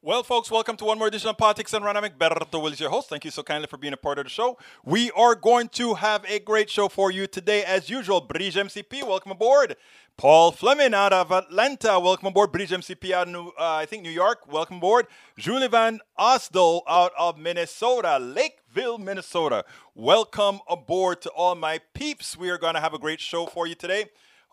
[0.00, 2.04] Well, folks, welcome to one more edition of Politics and Random.
[2.16, 3.08] Berto Will is your host.
[3.08, 4.56] Thank you so kindly for being a part of the show.
[4.84, 8.20] We are going to have a great show for you today, as usual.
[8.20, 9.74] Bridge MCP, welcome aboard.
[10.16, 12.52] Paul Fleming out of Atlanta, welcome aboard.
[12.52, 15.08] Bridge MCP out of New, uh, I think New York, welcome aboard.
[15.36, 19.64] Julie Van Osdol out of Minnesota, Lakeville, Minnesota.
[19.96, 22.36] Welcome aboard to all my peeps.
[22.36, 24.04] We are going to have a great show for you today.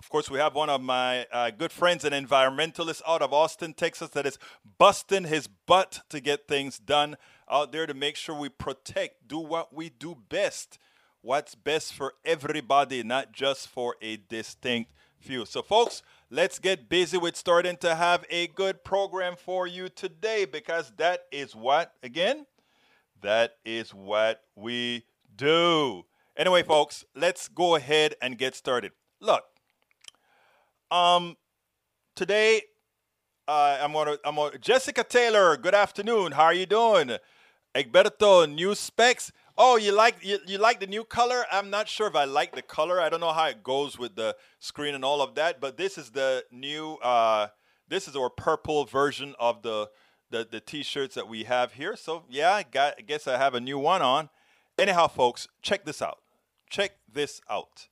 [0.06, 3.74] Of course, we have one of my uh, good friends, an environmentalist out of Austin,
[3.74, 4.38] Texas, that is
[4.78, 7.18] busting his butt to get things done
[7.50, 10.78] out there to make sure we protect, do what we do best,
[11.22, 15.44] what's best for everybody, not just for a distinct few.
[15.44, 20.46] So, folks, let's get busy with starting to have a good program for you today
[20.46, 22.46] because that is what, again,
[23.24, 25.04] that is what we
[25.36, 26.06] do.
[26.38, 28.92] Anyway, folks, let's go ahead and get started.
[29.20, 29.46] Look,
[30.92, 31.36] um,
[32.16, 32.62] today
[33.48, 35.56] uh, I'm gonna I'm gonna Jessica Taylor.
[35.58, 36.32] Good afternoon.
[36.32, 37.18] How are you doing?
[37.76, 39.32] Egberto, new specs.
[39.58, 41.46] Oh, you like you, you like the new color?
[41.52, 43.00] I'm not sure if I like the color.
[43.00, 45.62] I don't know how it goes with the screen and all of that.
[45.62, 46.96] But this is the new.
[46.96, 47.48] Uh,
[47.88, 49.90] this is our purple version of the
[50.32, 51.96] the, the t-shirts that we have here.
[51.96, 52.96] So yeah, I got.
[52.98, 54.30] I guess I have a new one on.
[54.80, 56.18] Anyhow, folks, check this out.
[56.70, 57.88] Check this out.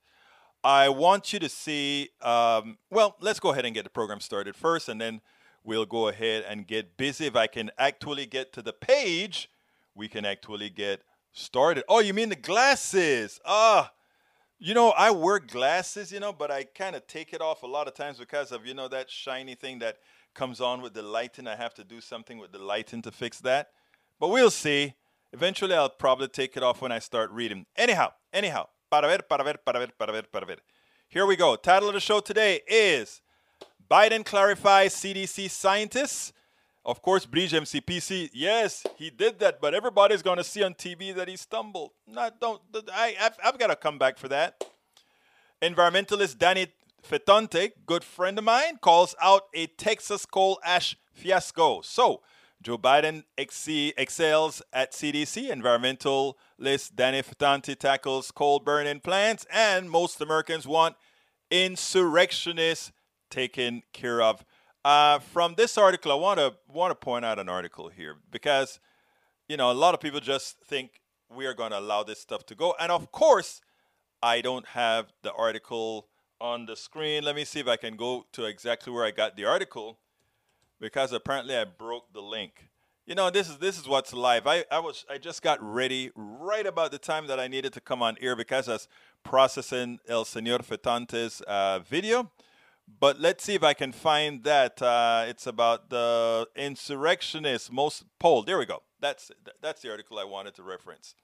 [0.64, 2.08] I want you to see.
[2.22, 5.20] Um, well, let's go ahead and get the program started first, and then
[5.62, 7.26] we'll go ahead and get busy.
[7.26, 9.50] If I can actually get to the page,
[9.94, 11.02] we can actually get
[11.32, 11.84] started.
[11.86, 13.40] Oh, you mean the glasses?
[13.44, 13.92] Ah,
[14.58, 17.66] you know, I wear glasses, you know, but I kind of take it off a
[17.66, 19.98] lot of times because of, you know, that shiny thing that
[20.32, 21.46] comes on with the lighting.
[21.46, 23.68] I have to do something with the lighting to fix that.
[24.18, 24.94] But we'll see.
[25.32, 27.66] Eventually, I'll probably take it off when I start reading.
[27.76, 30.58] Anyhow, anyhow, para ver, para ver, para ver, para ver, para ver.
[31.08, 31.56] Here we go.
[31.56, 33.22] Title of the show today is
[33.90, 36.32] Biden clarifies CDC scientists.
[36.84, 38.30] Of course, Bridge MCPC.
[38.32, 41.90] Yes, he did that, but everybody's going to see on TV that he stumbled.
[42.06, 42.60] Not, don't.
[42.92, 44.62] I, I've, I've got to come back for that.
[45.60, 46.68] Environmentalist Danny
[47.02, 51.80] Fetonte, good friend of mine, calls out a Texas coal ash fiasco.
[51.80, 52.20] So,
[52.64, 55.50] Joe Biden exce- excels at CDC.
[55.50, 60.96] Environmentalist Danny Fetonte tackles coal burning plants, and most Americans want
[61.50, 62.90] insurrectionists
[63.30, 64.46] taken care of.
[64.82, 68.80] Uh, from this article, I want to want to point out an article here because
[69.46, 72.46] you know a lot of people just think we are going to allow this stuff
[72.46, 73.60] to go, and of course,
[74.22, 76.08] I don't have the article
[76.40, 77.24] on the screen.
[77.24, 79.98] Let me see if I can go to exactly where I got the article
[80.80, 82.68] because apparently I broke the link.
[83.06, 84.46] You know, this is this is what's live.
[84.46, 87.80] I, I was I just got ready right about the time that I needed to
[87.80, 88.88] come on air because I was
[89.22, 92.30] processing El Señor Fetonte's uh, video.
[93.00, 94.80] But let's see if I can find that.
[94.80, 98.42] Uh, it's about the insurrectionists most poll.
[98.42, 98.82] There we go.
[99.00, 99.30] That's
[99.60, 101.14] that's the article I wanted to reference.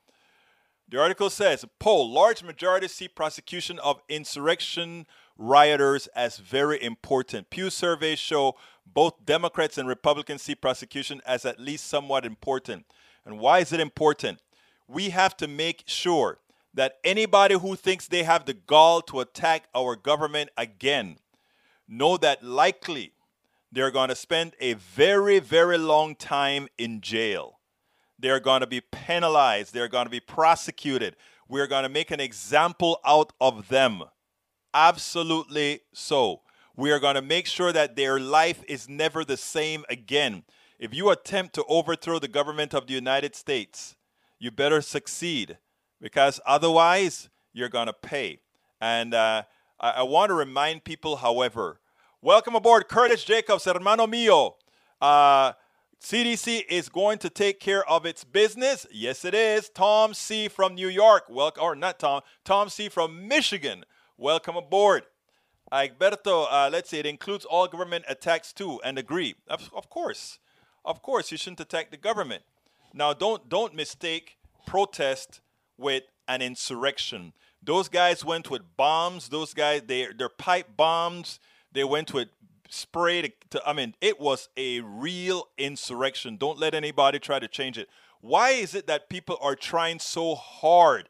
[0.91, 5.06] The article says poll large majority see prosecution of insurrection
[5.38, 7.49] rioters as very important.
[7.49, 8.56] Pew surveys show
[8.92, 12.86] both Democrats and Republicans see prosecution as at least somewhat important.
[13.25, 14.40] And why is it important?
[14.88, 16.38] We have to make sure
[16.75, 21.19] that anybody who thinks they have the gall to attack our government again
[21.88, 23.12] know that likely
[23.72, 27.60] they're going to spend a very, very long time in jail.
[28.19, 29.72] They're going to be penalized.
[29.72, 31.16] They're going to be prosecuted.
[31.48, 34.02] We're going to make an example out of them.
[34.75, 36.43] Absolutely so.
[36.81, 40.44] We are going to make sure that their life is never the same again.
[40.79, 43.97] If you attempt to overthrow the government of the United States,
[44.38, 45.59] you better succeed
[46.00, 48.38] because otherwise you're going to pay.
[48.81, 49.43] And uh,
[49.79, 51.81] I, I want to remind people, however,
[52.23, 54.55] welcome aboard Curtis Jacobs, hermano mío.
[55.03, 55.53] Uh,
[56.03, 58.87] CDC is going to take care of its business.
[58.91, 59.69] Yes, it is.
[59.69, 60.49] Tom C.
[60.49, 62.88] from New York, welcome, or not Tom, Tom C.
[62.88, 63.85] from Michigan,
[64.17, 65.03] welcome aboard.
[65.72, 69.37] Egberto, uh, let's say it includes all government attacks too, and agree.
[69.49, 70.38] Of, of course,
[70.84, 72.43] of course, you shouldn't attack the government.
[72.93, 75.40] Now, don't don't mistake protest
[75.78, 77.32] with an insurrection.
[77.62, 79.28] Those guys went with bombs.
[79.28, 81.38] Those guys, they they're pipe bombs.
[81.72, 82.28] They went with
[82.69, 86.37] spray to, to, I mean, it was a real insurrection.
[86.37, 87.88] Don't let anybody try to change it.
[88.20, 91.08] Why is it that people are trying so hard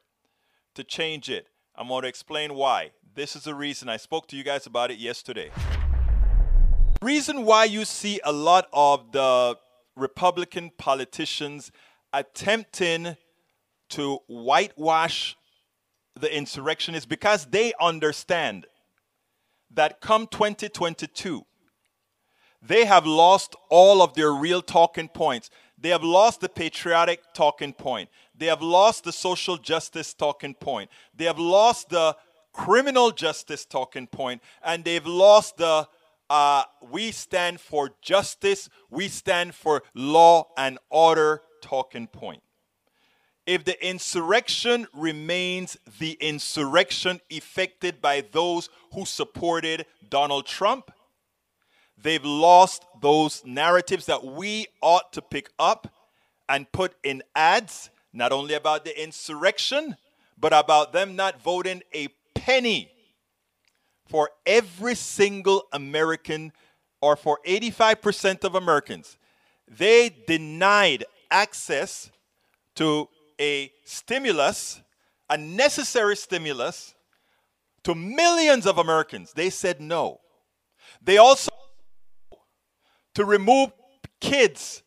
[0.74, 1.48] to change it?
[1.76, 2.90] I'm going to explain why.
[3.20, 5.50] This is the reason I spoke to you guys about it yesterday.
[7.02, 9.58] Reason why you see a lot of the
[9.94, 11.70] Republican politicians
[12.14, 13.18] attempting
[13.90, 15.36] to whitewash
[16.18, 18.64] the insurrection is because they understand
[19.70, 21.44] that come 2022,
[22.62, 25.50] they have lost all of their real talking points.
[25.76, 28.08] They have lost the patriotic talking point.
[28.34, 30.88] They have lost the social justice talking point.
[31.14, 32.16] They have lost the
[32.52, 34.08] criminal justice talking.
[34.62, 35.88] And they've lost the
[36.30, 42.40] uh, we stand for justice, we stand for law and order talking point.
[43.46, 50.92] If the insurrection remains the insurrection effected by those who supported Donald Trump,
[52.00, 55.92] they've lost those narratives that we ought to pick up
[56.48, 59.96] and put in ads, not only about the insurrection,
[60.38, 62.08] but about them not voting a
[62.50, 62.90] penny
[64.06, 66.52] for every single American
[67.00, 69.16] or for 85% of Americans.
[69.68, 72.10] They denied access
[72.74, 73.08] to
[73.40, 74.82] a stimulus,
[75.28, 76.94] a necessary stimulus,
[77.84, 79.32] to millions of Americans.
[79.32, 80.20] They said no.
[81.00, 81.52] They also
[83.14, 83.70] to remove
[84.20, 84.82] kids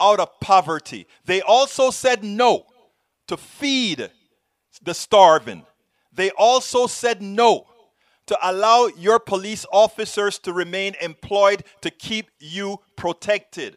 [0.00, 1.08] out of poverty.
[1.24, 2.64] They also said no
[3.26, 4.08] to feed
[4.82, 5.64] the starving.
[6.18, 7.68] They also said no
[8.26, 13.76] to allow your police officers to remain employed to keep you protected.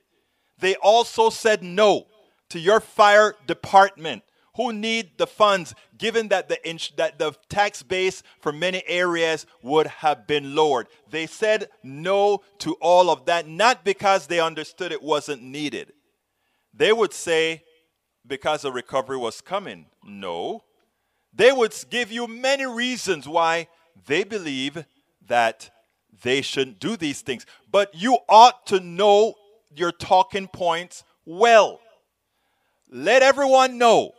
[0.57, 2.07] They also said no
[2.49, 4.23] to your fire department
[4.55, 9.45] who need the funds given that the ins- that the tax base for many areas
[9.61, 10.87] would have been lowered.
[11.11, 15.93] They said no to all of that not because they understood it wasn't needed.
[16.73, 17.65] They would say
[18.25, 19.85] because a recovery was coming.
[20.03, 20.63] No.
[21.33, 23.67] They would give you many reasons why
[24.05, 24.85] they believe
[25.27, 25.69] that
[26.23, 27.45] they shouldn't do these things.
[27.71, 29.35] But you ought to know
[29.73, 31.79] your talking points well.
[32.89, 34.11] Let everyone know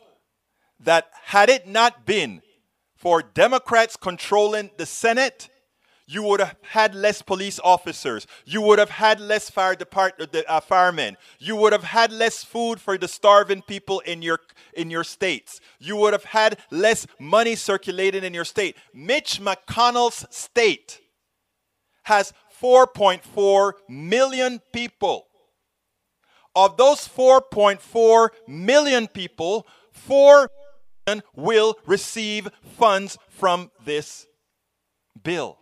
[0.80, 2.42] that had it not been
[2.96, 5.48] for Democrats controlling the Senate,
[6.06, 8.26] you would have had less police officers.
[8.44, 11.16] You would have had less fire department uh, firemen.
[11.38, 14.40] You would have had less food for the starving people in your
[14.74, 15.60] in your states.
[15.78, 18.76] You would have had less money circulating in your state.
[18.92, 21.00] Mitch McConnell's state
[22.04, 25.26] has 4.4 million people.
[26.54, 30.50] Of those 4.4 million people, 4
[31.06, 34.26] million will receive funds from this
[35.22, 35.61] bill.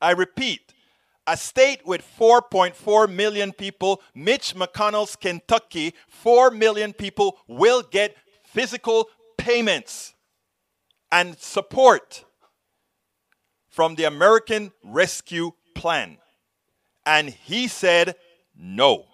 [0.00, 0.72] I repeat,
[1.26, 9.08] a state with 4.4 million people, Mitch McConnell's Kentucky, 4 million people will get physical
[9.36, 10.14] payments
[11.12, 12.24] and support
[13.68, 16.18] from the American Rescue Plan.
[17.06, 18.16] And he said
[18.56, 19.06] no.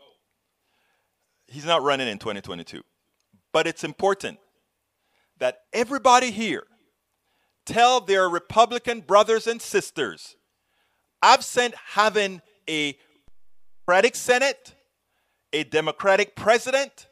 [1.47, 2.83] He's not running in 2022.
[3.53, 4.39] But it's important
[5.39, 6.65] that everybody here
[7.65, 10.36] tell their Republican brothers and sisters
[11.27, 12.97] absent having a
[13.85, 14.75] Democratic Senate,
[15.53, 17.09] a Democratic President,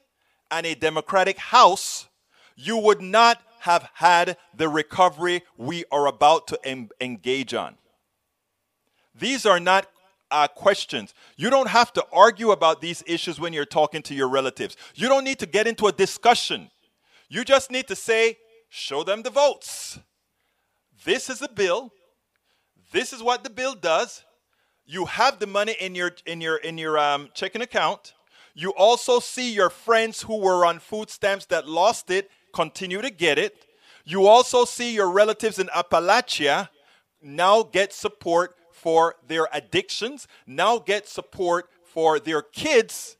[0.52, 2.06] and a Democratic House,
[2.54, 7.76] you would not have had the recovery we are about to em- engage on.
[9.18, 9.88] These are not
[10.30, 11.12] uh, questions.
[11.36, 14.76] You don't have to argue about these issues when you're talking to your relatives.
[14.94, 16.70] You don't need to get into a discussion.
[17.28, 19.98] You just need to say, show them the votes.
[21.04, 21.92] This is a bill.
[22.94, 24.22] This is what the bill does.
[24.86, 28.14] You have the money in your in your in your um, checking account.
[28.54, 33.10] You also see your friends who were on food stamps that lost it continue to
[33.10, 33.66] get it.
[34.04, 36.68] You also see your relatives in Appalachia
[37.20, 43.16] now get support for their addictions, now get support for their kids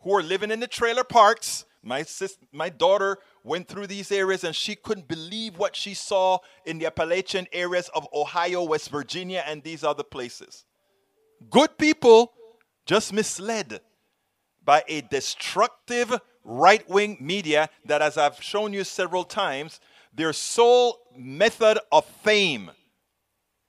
[0.00, 1.66] who are living in the trailer parks.
[1.82, 6.38] My sis, my daughter went through these areas and she couldn't believe what she saw
[6.64, 10.64] in the Appalachian areas of Ohio, West Virginia, and these other places.
[11.50, 12.32] Good people
[12.86, 13.80] just misled
[14.64, 19.80] by a destructive right wing media that, as I've shown you several times,
[20.14, 22.70] their sole method of fame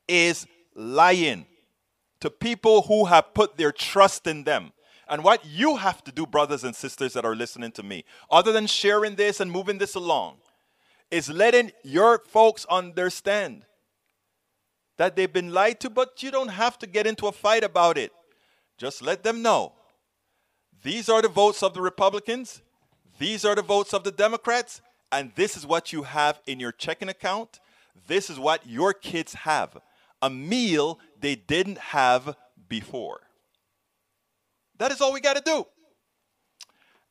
[0.08, 1.46] is lying
[2.20, 4.72] to people who have put their trust in them.
[5.14, 8.52] And what you have to do, brothers and sisters that are listening to me, other
[8.52, 10.38] than sharing this and moving this along,
[11.12, 13.64] is letting your folks understand
[14.98, 17.96] that they've been lied to, but you don't have to get into a fight about
[17.96, 18.12] it.
[18.80, 19.74] Just let them know.
[20.82, 22.64] These are the votes of the Republicans,
[23.20, 26.72] these are the votes of the Democrats, and this is what you have in your
[26.72, 27.60] checking account.
[28.08, 29.78] This is what your kids have
[30.24, 32.36] a meal they didn't have
[32.68, 33.22] before.
[34.78, 35.66] That is all we got to do.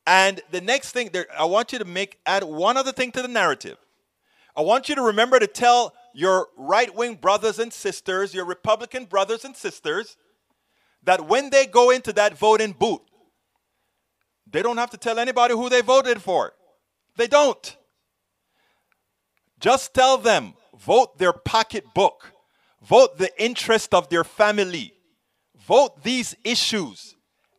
[0.05, 3.21] And the next thing, there, I want you to make add one other thing to
[3.21, 3.77] the narrative.
[4.55, 9.05] I want you to remember to tell your right wing brothers and sisters, your Republican
[9.05, 10.17] brothers and sisters,
[11.03, 13.01] that when they go into that voting booth,
[14.49, 16.53] they don't have to tell anybody who they voted for.
[17.15, 17.77] They don't.
[19.59, 22.33] Just tell them, vote their pocketbook,
[22.81, 24.93] vote the interest of their family,
[25.57, 27.12] vote these issues.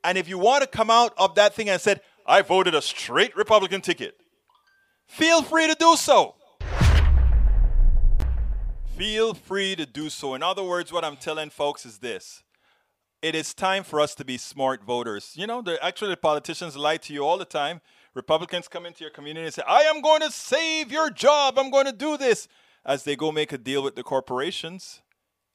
[0.05, 2.83] And if you want to come out of that thing and said, I voted a
[2.83, 4.15] straight Republican ticket,
[5.09, 6.37] feel free to do so.
[8.97, 10.35] Feel free to do so.
[10.35, 12.45] In other words, what I'm telling folks is this
[13.23, 15.33] it is time for us to be smart voters.
[15.35, 17.81] You know, the, actually, the politicians lie to you all the time.
[18.15, 21.59] Republicans come into your community and say, I am going to save your job.
[21.59, 22.47] I'm going to do this.
[22.85, 25.01] As they go make a deal with the corporations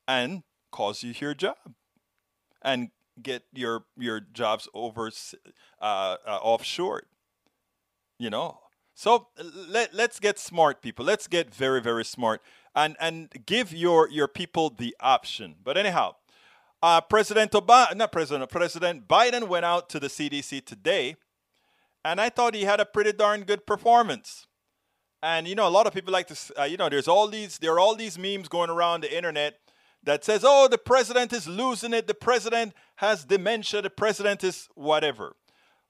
[0.08, 0.41] and
[0.72, 1.58] cause you your job
[2.63, 2.89] and
[3.21, 5.11] get your your jobs over
[5.81, 7.03] uh, uh, offshore.
[8.17, 8.59] You know,
[8.99, 9.27] so
[9.69, 11.05] let, let's get smart, people.
[11.05, 12.41] Let's get very, very smart
[12.75, 15.55] and, and give your, your people the option.
[15.63, 16.15] But anyhow,
[16.83, 21.15] uh, President Obama, not President, President Biden went out to the CDC today,
[22.03, 24.47] and I thought he had a pretty darn good performance.
[25.23, 27.57] And you know, a lot of people like to, uh, you know, there's all these,
[27.57, 29.59] there are all these memes going around the internet
[30.03, 32.08] that says, "Oh, the president is losing it.
[32.08, 33.82] The president has dementia.
[33.82, 35.36] The president is whatever."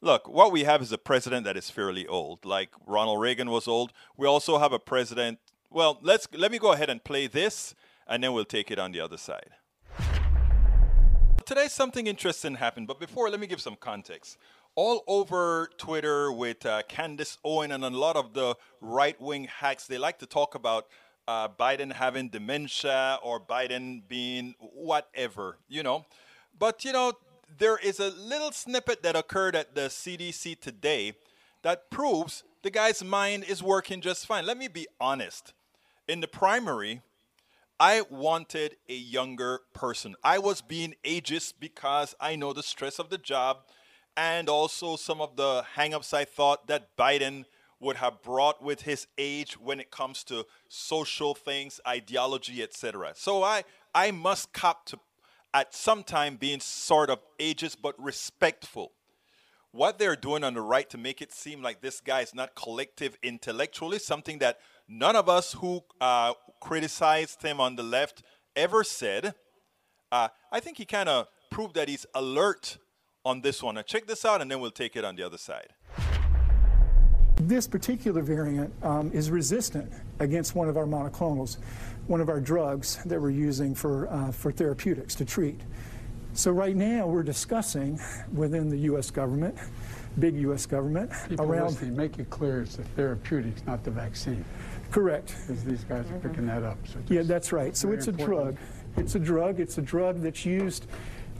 [0.01, 3.67] look, what we have is a president that is fairly old, like Ronald Reagan was
[3.67, 3.91] old.
[4.17, 5.39] We also have a president.
[5.69, 7.75] Well, let's let me go ahead and play this,
[8.07, 9.51] and then we'll take it on the other side.
[11.45, 14.37] Today, something interesting happened, but before, let me give some context.
[14.75, 19.87] All over Twitter with uh, Candace Owen and a lot of the right wing hacks,
[19.87, 20.87] they like to talk about
[21.29, 26.07] uh, Biden having dementia or Biden being whatever, you know.
[26.57, 27.13] But, you know,
[27.59, 31.13] there is a little snippet that occurred at the CDC today
[31.61, 34.47] that proves the guy's mind is working just fine.
[34.47, 35.53] Let me be honest.
[36.07, 37.01] In the primary,
[37.79, 40.15] I wanted a younger person.
[40.23, 43.59] I was being ageist because I know the stress of the job
[44.17, 47.45] and also some of the hangups I thought that Biden
[47.79, 53.13] would have brought with his age when it comes to social things, ideology, etc.
[53.15, 54.99] So I I must cop to
[55.53, 58.91] at some time being sort of ageist but respectful.
[59.71, 62.55] What they're doing on the right to make it seem like this guy is not
[62.55, 68.23] collective intellectually, something that none of us who uh, criticized him on the left
[68.55, 69.35] ever said.
[70.11, 72.77] Uh, I think he kind of proved that he's alert
[73.23, 73.75] on this one.
[73.75, 75.73] Now, check this out, and then we'll take it on the other side.
[77.49, 81.57] This particular variant um, is resistant against one of our monoclonals
[82.05, 85.59] one of our drugs that we're using for, uh, for therapeutics to treat.
[86.33, 87.99] So right now we're discussing
[88.33, 89.09] within the U.S.
[89.09, 89.55] government,
[90.19, 90.67] big U.S.
[90.67, 91.71] government, People around.
[91.71, 94.45] Listening, make it clear it's the therapeutics, not the vaccine.
[94.91, 95.35] Correct.
[95.41, 96.77] Because these guys are picking that up.
[96.87, 97.75] So yeah, that's right.
[97.75, 98.39] So it's important.
[98.39, 98.57] a drug.
[98.97, 99.59] It's a drug.
[99.59, 100.85] It's a drug that's used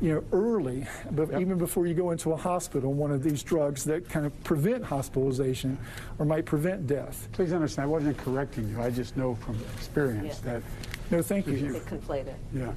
[0.02, 1.42] you know, early, but yep.
[1.42, 4.84] even before you go into a hospital, one of these drugs that kind of prevent
[4.84, 5.78] hospitalization
[6.18, 7.28] or might prevent death.
[7.34, 8.82] Please understand, I wasn't correcting you.
[8.82, 10.54] I just know from experience yeah.
[10.54, 10.64] that.
[11.12, 11.54] No, thank you.
[11.54, 11.74] you.
[11.74, 12.36] conflate it.
[12.54, 12.72] Yeah.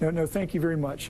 [0.00, 1.08] No, no, thank you very much.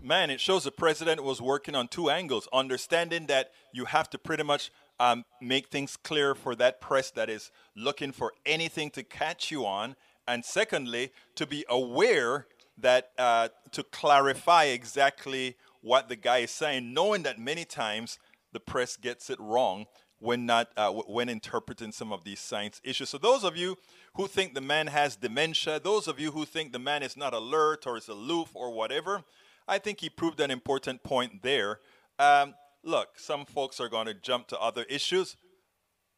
[0.00, 4.18] Man, it shows the president was working on two angles, understanding that you have to
[4.18, 9.02] pretty much um, make things clear for that press that is looking for anything to
[9.02, 12.46] catch you on, and secondly, to be aware
[12.80, 18.18] that uh, to clarify exactly what the guy is saying, knowing that many times
[18.52, 19.86] the press gets it wrong
[20.20, 23.08] when not uh, when interpreting some of these science issues.
[23.08, 23.76] So those of you
[24.14, 27.34] who think the man has dementia, those of you who think the man is not
[27.34, 29.22] alert or is aloof or whatever,
[29.66, 31.80] I think he proved an important point there.
[32.18, 35.36] Um, look, some folks are going to jump to other issues.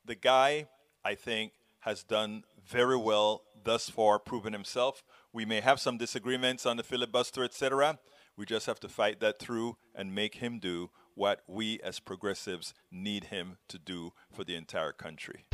[0.04, 0.68] The guy,
[1.04, 5.02] I think, has done very well thus far, proven himself.
[5.32, 7.98] We may have some disagreements on the filibuster, etc.
[8.36, 12.74] We just have to fight that through and make him do what we as progressives
[12.90, 15.44] need him to do for the entire country.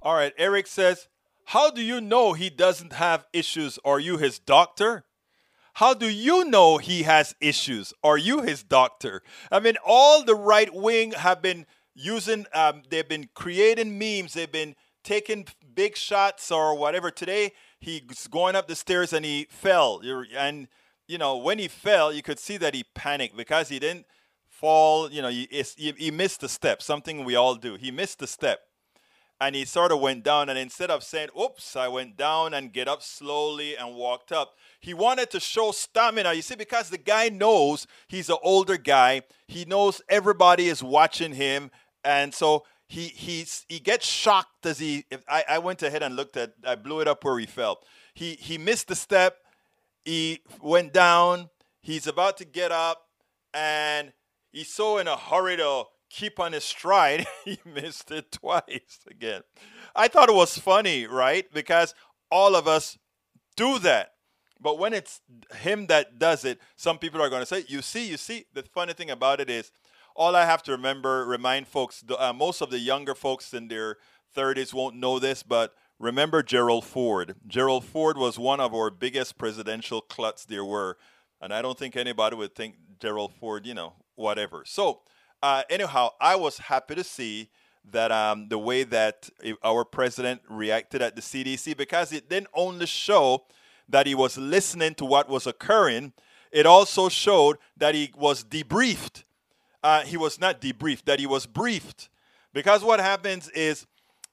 [0.00, 1.08] All right, Eric says,
[1.46, 3.78] How do you know he doesn't have issues?
[3.84, 5.04] Are you his doctor?
[5.74, 7.92] How do you know he has issues?
[8.02, 9.22] Are you his doctor?
[9.50, 14.50] I mean, all the right wing have been using, um, they've been creating memes, they've
[14.50, 17.10] been taking big shots or whatever.
[17.10, 17.52] Today,
[17.84, 20.00] he's going up the stairs and he fell.
[20.36, 20.68] And,
[21.06, 24.06] you know, when he fell, you could see that he panicked because he didn't
[24.48, 27.76] fall, you know, he, he missed the step, something we all do.
[27.76, 28.60] He missed the step
[29.40, 32.72] and he sort of went down and instead of saying oops i went down and
[32.72, 36.98] get up slowly and walked up he wanted to show stamina you see because the
[36.98, 41.70] guy knows he's an older guy he knows everybody is watching him
[42.04, 46.36] and so he he's he gets shocked as he I, I went ahead and looked
[46.36, 47.80] at i blew it up where he fell
[48.14, 49.38] he he missed the step
[50.04, 51.48] he went down
[51.80, 53.06] he's about to get up
[53.54, 54.12] and
[54.52, 59.42] he's so in a hurry to keep on his stride, he missed it twice again.
[59.94, 61.52] I thought it was funny, right?
[61.52, 61.94] Because
[62.30, 62.98] all of us
[63.56, 64.12] do that.
[64.60, 65.20] But when it's
[65.56, 68.46] him that does it, some people are going to say, You see, you see.
[68.54, 69.72] The funny thing about it is,
[70.14, 73.98] all I have to remember, remind folks, uh, most of the younger folks in their
[74.36, 77.34] 30s won't know this, but remember Gerald Ford.
[77.46, 80.96] Gerald Ford was one of our biggest presidential cluts there were.
[81.40, 84.64] And I don't think anybody would think Gerald Ford, you know, whatever.
[84.66, 85.00] So,
[85.42, 87.50] uh, anyhow, I was happy to see
[87.90, 89.28] that um, the way that
[89.62, 93.44] our president reacted at the CDC because it didn't only show
[93.88, 96.12] that he was listening to what was occurring,
[96.50, 99.24] it also showed that he was debriefed.
[99.84, 102.08] Uh, he was not debriefed, that he was briefed.
[102.52, 103.86] Because what happens is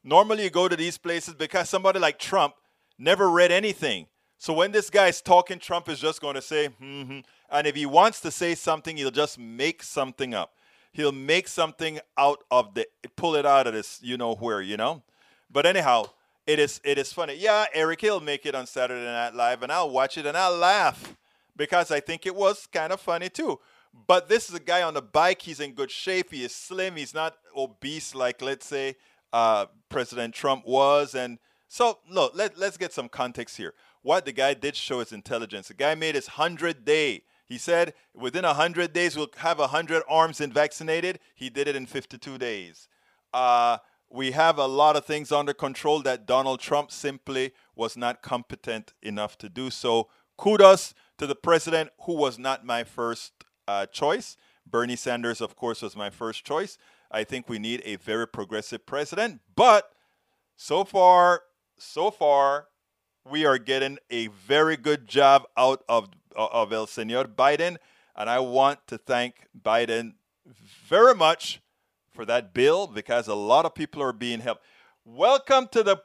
[0.04, 2.56] normally you go to these places because somebody like Trump
[2.98, 4.08] never read anything.
[4.40, 7.20] So when this guy is talking, Trump is just going to say, mm-hmm.
[7.52, 10.54] and if he wants to say something, he'll just make something up
[10.92, 14.78] he'll make something out of the pull it out of this you know where you
[14.78, 15.02] know
[15.50, 16.04] but anyhow
[16.46, 19.72] it is it is funny yeah eric he'll make it on saturday night live and
[19.72, 21.16] i'll watch it and i'll laugh
[21.56, 23.60] because i think it was kind of funny too
[24.08, 25.42] but this is a guy on the bike.
[25.42, 26.32] He's in good shape.
[26.32, 26.96] He is slim.
[26.96, 28.96] He's not obese like let's say
[29.34, 31.16] uh, president trump was.
[31.16, 33.74] And so look let, let's get some context here.
[34.02, 35.68] What the guy did show his intelligence.
[35.68, 37.24] The guy made his 100 day.
[37.46, 41.20] He said within 100 days we'll have 100 arms and vaccinated.
[41.36, 42.88] He did it in 52 days.
[43.34, 43.78] Uh,
[44.10, 48.94] we have a lot of things under control that Donald Trump simply was not competent
[49.02, 49.70] enough to do.
[49.70, 54.38] So kudos to the president who was not my first uh, choice.
[54.66, 56.78] Bernie Sanders, of course, was my first choice.
[57.12, 59.42] I think we need a very progressive president.
[59.56, 59.92] But
[60.56, 61.42] so far,
[61.78, 62.68] so far,
[63.30, 67.78] we are getting a very good job out of of El Senor Biden.
[68.16, 70.14] And I want to thank Biden
[70.46, 71.62] very much
[72.12, 74.64] for that bill because a lot of people are being helped.
[75.06, 76.02] Welcome to the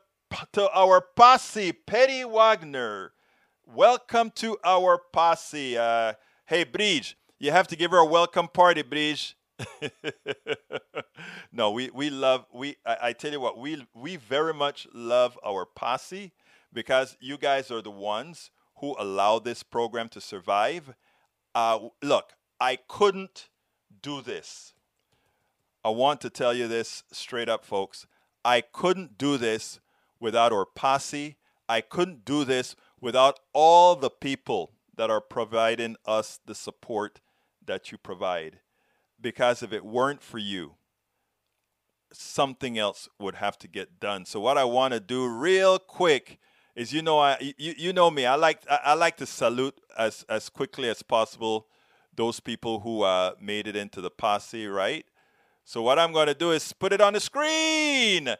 [0.52, 3.12] to our posse, Patty Wagner.
[3.64, 5.76] Welcome to our posse.
[5.76, 6.14] Uh,
[6.46, 9.36] hey, Bridge, you have to give her a welcome party, Bridge.
[11.52, 15.38] no, we, we love we I, I, tell you what we we very much love
[15.44, 16.32] our posse
[16.74, 20.94] because you guys are the ones who allow this program to survive.
[21.54, 23.48] Uh, look, I couldn't
[24.02, 24.74] do this.
[25.82, 28.06] I want to tell you this straight up, folks.
[28.44, 29.80] I couldn't do this
[30.20, 31.36] without our posse.
[31.68, 37.20] I couldn't do this without all the people that are providing us the support
[37.66, 38.60] that you provide.
[39.20, 40.74] Because if it weren't for you,
[42.12, 44.24] something else would have to get done.
[44.24, 46.38] So, what I want to do real quick
[46.74, 48.26] is you know I you, you know me.
[48.26, 51.66] I like I, I like to salute as as quickly as possible
[52.16, 55.04] those people who uh, made it into the posse, right?
[55.64, 58.34] So what I'm going to do is put it on the screen.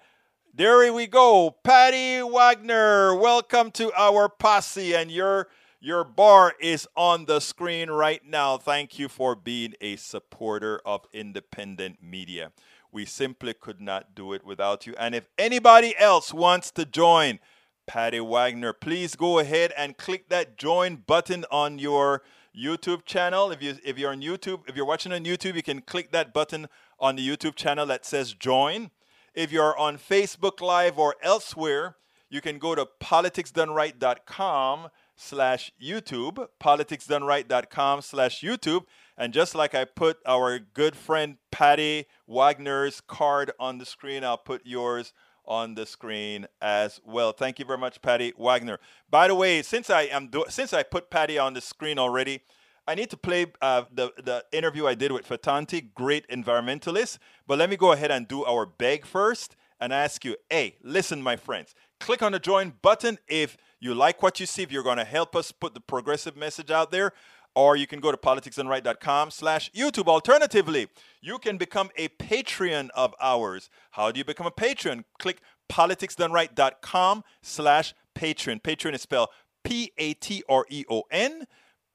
[0.55, 1.55] There we go.
[1.63, 5.49] Patty Wagner, welcome to our posse and your
[5.81, 8.59] your bar is on the screen right now.
[8.59, 12.53] Thank you for being a supporter of independent media.
[12.93, 14.95] We simply could not do it without you.
[14.99, 17.41] And if anybody else wants to join,
[17.87, 18.73] Patty Wagner.
[18.73, 22.23] Please go ahead and click that join button on your
[22.57, 23.51] YouTube channel.
[23.51, 26.35] If you if you're on YouTube, if you're watching on YouTube, you can click that
[26.35, 28.91] button on the YouTube channel that says join.
[29.35, 31.97] If you're on Facebook Live or elsewhere,
[32.29, 38.85] you can go to politicsdoneright.com slash YouTube, politicsdoneright.com slash YouTube.
[39.17, 44.37] And just like I put our good friend Patty Wagner's card on the screen, I'll
[44.37, 45.13] put yours
[45.47, 47.33] on the screen as well.
[47.33, 48.79] Thank you very much, Patty Wagner.
[49.11, 52.43] By the way, since I am do- since I put Patty on the screen already,
[52.87, 57.19] I need to play uh, the the interview I did with Fetonte, great environmentalist.
[57.47, 61.23] But let me go ahead and do our beg first and ask you, hey, listen,
[61.23, 64.63] my friends, click on the join button if you like what you see.
[64.63, 67.13] If you're going to help us put the progressive message out there,
[67.55, 70.09] or you can go to politicsdoneright.com slash YouTube.
[70.09, 70.89] Alternatively,
[71.23, 73.71] you can become a Patreon of ours.
[73.93, 75.05] How do you become a patron?
[75.19, 78.61] Click politicsdoneright.com slash Patreon.
[78.61, 79.31] Patreon is spelled
[79.65, 81.47] P-A-T-R-E-O-N,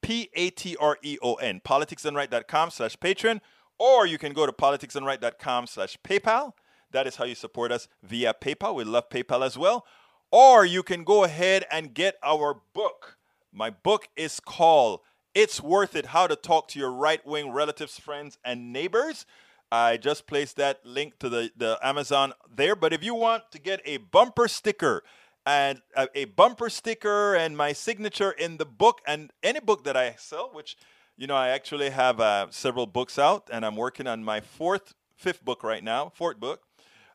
[0.02, 3.40] P-A-T-R-E-O-N, politicsdoneright.com slash Patreon,
[3.78, 6.52] or you can go to politicsdoneright.com slash PayPal.
[6.90, 8.74] That is how you support us via PayPal.
[8.74, 9.86] We love PayPal as well.
[10.32, 13.18] Or you can go ahead and get our book.
[13.52, 15.00] My book is called
[15.34, 19.24] it's worth it how to talk to your right wing relatives, friends, and neighbors.
[19.70, 22.76] I just placed that link to the, the Amazon there.
[22.76, 25.02] But if you want to get a bumper sticker
[25.46, 29.96] and a, a bumper sticker and my signature in the book and any book that
[29.96, 30.76] I sell, which
[31.16, 34.94] you know I actually have uh, several books out, and I'm working on my fourth,
[35.16, 36.60] fifth book right now, fourth book.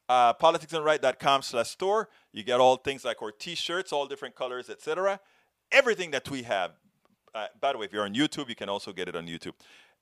[0.10, 2.08] Uh, politicsdoneright.com slash store.
[2.32, 5.20] You get all things like our t-shirts, all different colors, etc.
[5.72, 6.72] Everything that we have,
[7.36, 9.54] uh, by the way, if you're on YouTube, you can also get it on YouTube.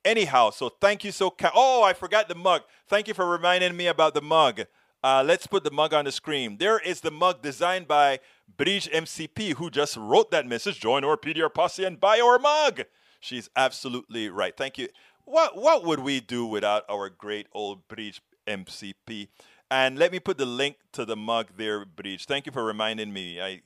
[0.03, 1.31] Anyhow, so thank you so.
[1.31, 2.61] Ca- oh, I forgot the mug.
[2.87, 4.61] Thank you for reminding me about the mug.
[5.03, 6.57] Uh, let's put the mug on the screen.
[6.57, 8.19] There is the mug designed by
[8.55, 10.79] Bridge MCP, who just wrote that message.
[10.79, 12.81] Join our PDR posse and buy our mug.
[13.19, 14.55] She's absolutely right.
[14.55, 14.87] Thank you.
[15.25, 19.29] What what would we do without our great old Bridge MCP?
[19.71, 22.25] And let me put the link to the mug there, Bridge.
[22.25, 23.41] Thank you for reminding me.
[23.41, 23.62] I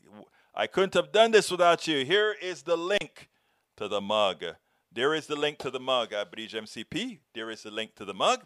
[0.56, 2.04] I couldn't have done this without you.
[2.06, 3.30] Here is the link
[3.78, 4.44] to the mug.
[4.92, 7.20] There is the link to the mug uh, at Bridge MCP.
[7.34, 8.46] There is the link to the mug.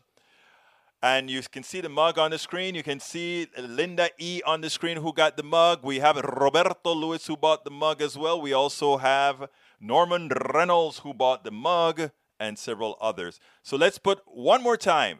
[1.01, 2.75] And you can see the mug on the screen.
[2.75, 5.79] You can see Linda E on the screen who got the mug.
[5.83, 8.41] We have Roberto Lewis who bought the mug as well.
[8.41, 13.39] We also have Norman Reynolds who bought the mug and several others.
[13.63, 15.19] So let's put one more time.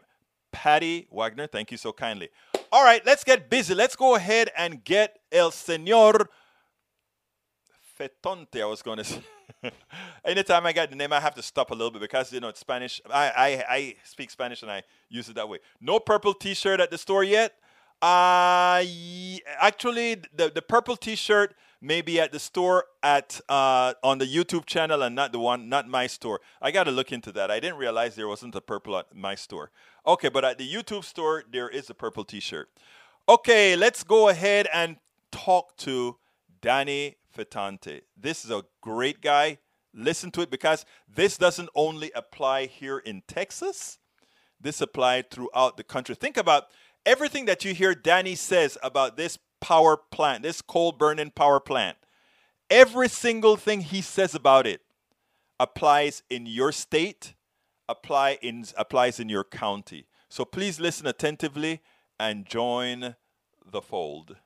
[0.54, 2.28] Patty Wagner, thank you so kindly.
[2.70, 3.74] All right, let's get busy.
[3.74, 6.26] Let's go ahead and get El Señor
[7.98, 9.20] Fetonte, I was going to say.
[10.24, 12.48] Anytime I get the name, I have to stop a little bit because you know
[12.48, 13.00] it's Spanish.
[13.10, 15.58] I, I I speak Spanish and I use it that way.
[15.80, 17.54] No purple T-shirt at the store yet.
[18.00, 18.84] Uh
[19.60, 24.66] actually, the the purple T-shirt may be at the store at uh, on the YouTube
[24.66, 26.40] channel and not the one, not my store.
[26.62, 27.50] I got to look into that.
[27.50, 29.70] I didn't realize there wasn't a purple at my store.
[30.06, 32.68] Okay, but at the YouTube store there is a purple T-shirt.
[33.28, 34.96] Okay, let's go ahead and
[35.30, 36.16] talk to
[36.60, 38.02] Danny Fetonte.
[38.16, 39.58] This is a great guy.
[39.92, 43.98] Listen to it because this doesn't only apply here in Texas,
[44.60, 46.14] this applies throughout the country.
[46.14, 46.64] Think about
[47.04, 51.96] everything that you hear Danny says about this power plant, this coal burning power plant.
[52.68, 54.82] Every single thing he says about it
[55.58, 57.32] applies in your state,
[57.88, 60.04] apply in, applies in your county.
[60.28, 61.80] So please listen attentively
[62.20, 63.16] and join
[63.64, 64.36] the fold.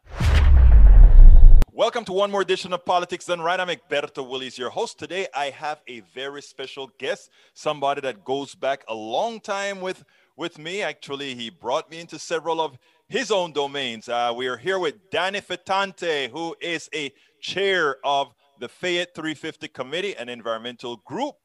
[1.73, 3.59] Welcome to one more edition of Politics Done Right.
[3.59, 5.01] I'm Egberto Willies, your host.
[5.01, 10.05] Today, I have a very special guest, somebody that goes back a long time with,
[10.37, 10.83] with me.
[10.83, 12.79] Actually, he brought me into several of
[13.09, 14.09] his own domains.
[14.09, 19.69] Uh, we are here with Danny Fetonte, who is a chair of the Fayette 350
[19.69, 21.37] Committee, an environmental group.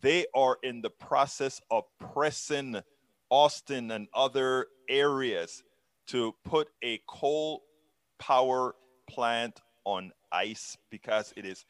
[0.00, 2.80] They are in the process of pressing
[3.28, 5.62] Austin and other areas
[6.06, 7.62] to put a coal
[8.18, 8.74] power
[9.06, 11.66] plant on ice because it is,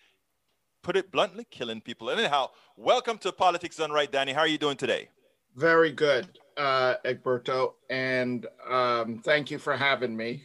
[0.82, 2.10] put it bluntly, killing people.
[2.10, 4.32] Anyhow, welcome to Politics Done Right, Danny.
[4.32, 5.08] How are you doing today?
[5.56, 10.44] Very good, uh, Egberto, and um, thank you for having me.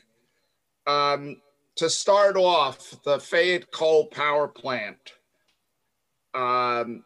[0.85, 1.41] Um,
[1.75, 5.13] to start off, the Fayette Coal Power Plant.
[6.33, 7.03] Um,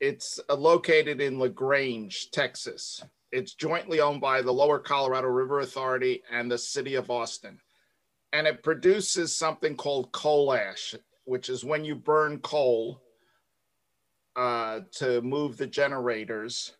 [0.00, 3.02] it's located in LaGrange, Texas.
[3.32, 7.58] It's jointly owned by the Lower Colorado River Authority and the City of Austin
[8.34, 13.00] and it produces something called coal ash, which is when you burn coal
[14.34, 16.72] uh, to move the generators.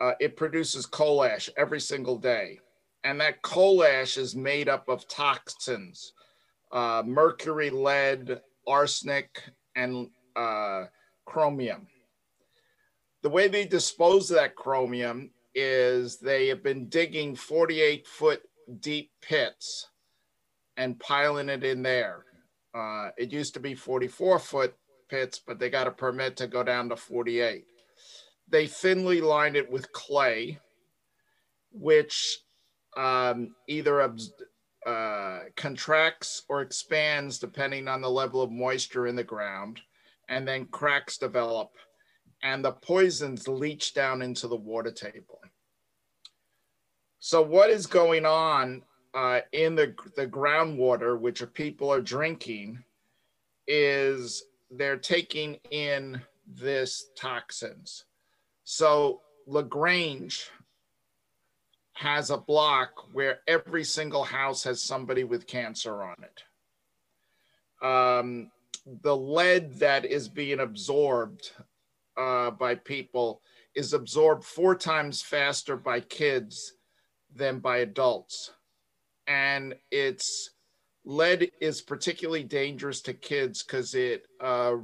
[0.00, 2.58] Uh, it produces coal ash every single day.
[3.04, 6.12] And that coal ash is made up of toxins
[6.72, 9.42] uh, mercury, lead, arsenic,
[9.76, 10.84] and uh,
[11.24, 11.86] chromium.
[13.22, 18.42] The way they dispose of that chromium is they have been digging 48 foot
[18.80, 19.88] deep pits
[20.76, 22.24] and piling it in there.
[22.74, 24.74] Uh, it used to be 44 foot
[25.08, 27.64] pits, but they got a permit to go down to 48.
[28.48, 30.60] They thinly lined it with clay,
[31.72, 32.38] which
[32.96, 34.00] um, either
[34.86, 39.80] uh, contracts or expands depending on the level of moisture in the ground,
[40.28, 41.70] and then cracks develop.
[42.42, 45.40] and the poisons leach down into the water table.
[47.18, 48.82] So, what is going on
[49.14, 52.84] uh, in the, the groundwater, which people are drinking,
[53.66, 58.04] is they're taking in this toxins.
[58.68, 60.50] So, LaGrange
[61.92, 67.86] has a block where every single house has somebody with cancer on it.
[67.86, 68.50] Um,
[69.02, 71.52] the lead that is being absorbed
[72.16, 73.40] uh, by people
[73.76, 76.72] is absorbed four times faster by kids
[77.36, 78.50] than by adults.
[79.28, 80.50] And it's
[81.04, 84.78] lead is particularly dangerous to kids because it uh,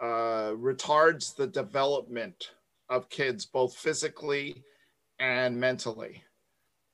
[0.00, 2.50] uh, retards the development
[2.88, 4.62] of kids, both physically
[5.18, 6.22] and mentally.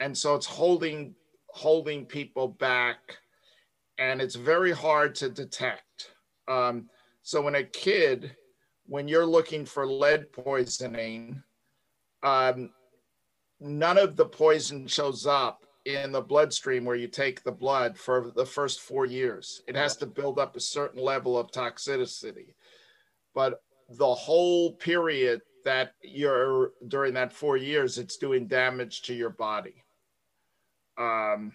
[0.01, 1.15] And so it's holding
[1.51, 3.19] holding people back
[3.99, 6.13] and it's very hard to detect.
[6.47, 6.89] Um,
[7.23, 8.37] so when a kid,
[8.87, 11.43] when you're looking for lead poisoning,
[12.23, 12.71] um,
[13.61, 18.31] none of the poison shows up in the bloodstream where you take the blood for
[18.37, 19.63] the first four years.
[19.67, 22.55] It has to build up a certain level of toxicity.
[23.35, 29.31] But the whole period that you're during that four years, it's doing damage to your
[29.31, 29.85] body.
[30.97, 31.53] Um,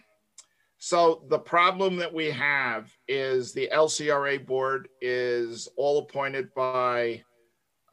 [0.77, 7.23] so the problem that we have is the LCRA board is all appointed by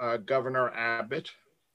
[0.00, 1.30] uh, Governor Abbott.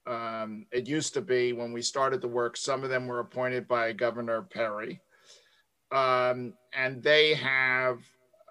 [0.08, 3.67] Um, it used to be when we started the work, some of them were appointed
[3.67, 5.02] by Governor Perry.
[5.91, 8.00] Um, and they have,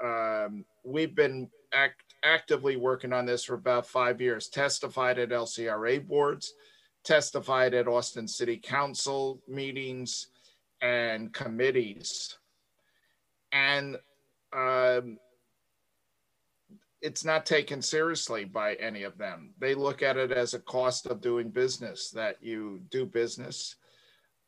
[0.03, 6.07] um, we've been act- actively working on this for about five years, testified at LCRA
[6.07, 6.55] boards,
[7.05, 10.29] testified at Austin City Council meetings
[10.81, 12.37] and committees
[13.55, 13.97] and
[14.53, 15.19] um,
[17.01, 19.55] it's not taken seriously by any of them.
[19.59, 23.77] They look at it as a cost of doing business that you do business.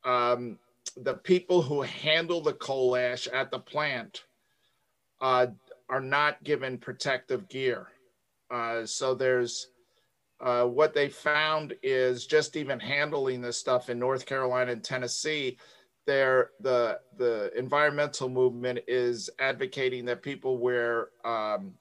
[0.05, 0.59] Um,
[0.97, 4.25] the people who handle the coal ash at the plant
[5.21, 5.47] uh,
[5.89, 7.89] are not given protective gear.
[8.51, 9.69] Uh, so there's
[10.41, 15.57] uh, what they found is just even handling this stuff in North Carolina and Tennessee
[16.07, 21.75] there the the environmental movement is advocating that people wear um,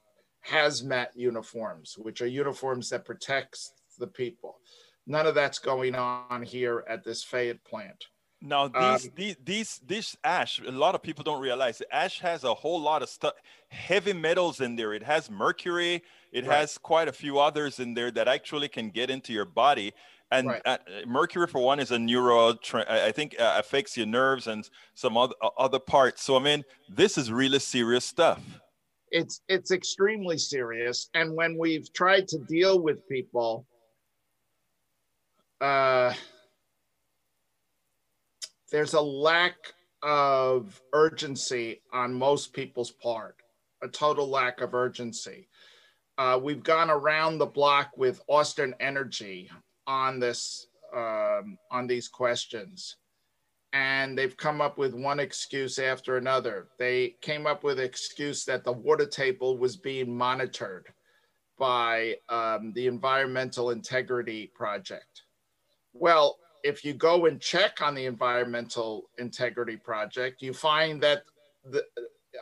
[0.46, 4.58] hazmat uniforms, which are uniforms that protects the people.
[5.06, 8.06] None of that's going on here at this Fayette plant.
[8.42, 12.44] Now these, um, these these this ash, a lot of people don't realize ash has
[12.44, 13.34] a whole lot of stuff,
[13.68, 14.92] heavy metals in there.
[14.92, 16.02] It has mercury.
[16.32, 16.58] It right.
[16.58, 19.94] has quite a few others in there that actually can get into your body
[20.30, 20.62] and right.
[20.64, 22.54] uh, mercury for one is a neuro
[22.88, 26.64] i think uh, affects your nerves and some other, uh, other parts so i mean
[26.88, 28.42] this is really serious stuff
[29.10, 33.64] it's it's extremely serious and when we've tried to deal with people
[35.60, 36.12] uh
[38.70, 39.56] there's a lack
[40.02, 43.36] of urgency on most people's part
[43.82, 45.48] a total lack of urgency.
[46.18, 49.50] Uh, we've gone around the block with Austin Energy
[49.86, 52.96] on this um, on these questions.
[53.72, 56.68] And they've come up with one excuse after another.
[56.78, 60.86] They came up with excuse that the water table was being monitored
[61.58, 65.22] by um, the environmental integrity project.
[65.92, 71.22] Well if you go and check on the environmental integrity project you find that
[71.70, 71.84] the,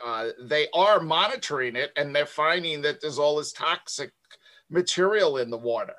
[0.05, 4.11] uh, they are monitoring it and they're finding that there's all this toxic
[4.69, 5.95] material in the water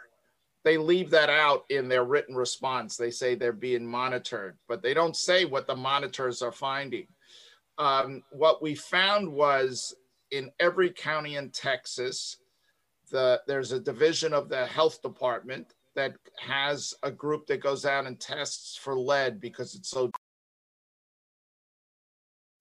[0.66, 2.96] they leave that out in their written response.
[2.96, 7.06] They say they're being monitored, but they don't say what the monitors are finding.
[7.78, 9.94] Um, what we found was
[10.32, 12.38] in every county in Texas,
[13.12, 18.06] the, there's a division of the health department that has a group that goes out
[18.06, 20.10] and tests for lead because it's so.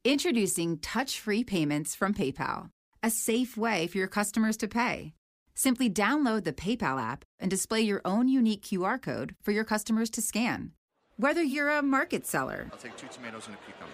[0.04, 2.72] Introducing touch free payments from PayPal,
[3.04, 5.14] a safe way for your customers to pay.
[5.54, 10.10] Simply download the PayPal app and display your own unique QR code for your customers
[10.12, 10.72] to scan.
[11.18, 13.94] Whether you're a market seller, I'll take two tomatoes and a cucumber,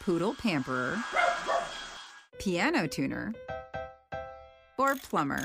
[0.00, 0.98] poodle pamperer,
[2.38, 3.34] piano tuner,
[4.78, 5.44] or plumber.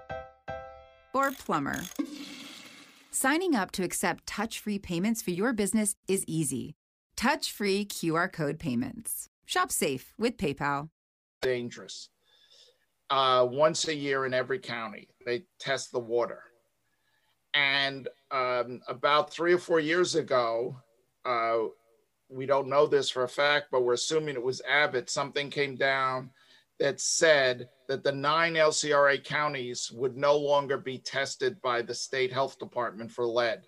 [1.21, 1.83] or plumber.
[3.11, 6.75] Signing up to accept touch free payments for your business is easy.
[7.15, 9.29] Touch free QR code payments.
[9.45, 10.89] Shop safe with PayPal.
[11.41, 12.09] Dangerous.
[13.09, 16.43] Uh, once a year in every county, they test the water.
[17.53, 20.77] And um, about three or four years ago,
[21.25, 21.57] uh,
[22.29, 25.09] we don't know this for a fact, but we're assuming it was Abbott.
[25.09, 26.29] Something came down
[26.81, 32.33] that said that the nine LCRA counties would no longer be tested by the state
[32.33, 33.61] health department for lead,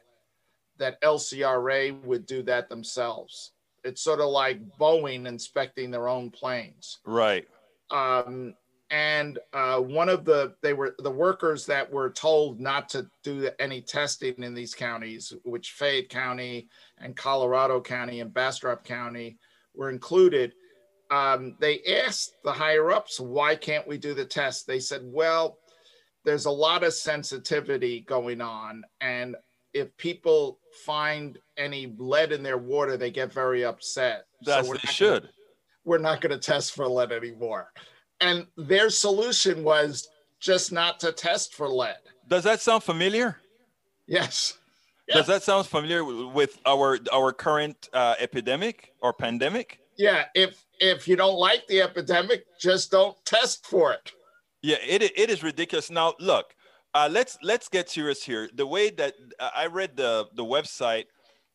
[0.80, 3.52] that LCRA would do that themselves.
[3.84, 7.02] It's sort of like Boeing inspecting their own planes.
[7.06, 7.48] Right.
[7.92, 8.56] Um,
[8.90, 13.48] and uh, one of the they were the workers that were told not to do
[13.60, 19.38] any testing in these counties, which Fayette County and Colorado County and Bastrop County
[19.76, 20.54] were included.
[21.14, 25.60] Um, they asked the higher ups, "Why can't we do the test?" They said, "Well,
[26.24, 29.36] there's a lot of sensitivity going on, and
[29.74, 34.26] if people find any lead in their water, they get very upset.
[34.42, 35.24] That's so they should.
[35.24, 35.34] Gonna,
[35.86, 37.72] we're not going to test for lead anymore."
[38.24, 40.08] and their solution was
[40.40, 41.98] just not to test for lead.
[42.28, 43.38] Does that sound familiar?
[44.08, 44.58] Yes.
[45.08, 45.18] yes.
[45.18, 49.80] Does that sound familiar with our our current uh, epidemic or pandemic?
[49.98, 50.26] Yeah.
[50.34, 54.12] If if you don't like the epidemic, just don't test for it.
[54.62, 55.90] Yeah, it it is ridiculous.
[55.90, 56.56] Now look,
[56.94, 58.50] uh, let's let's get serious here.
[58.54, 61.06] The way that uh, I read the the website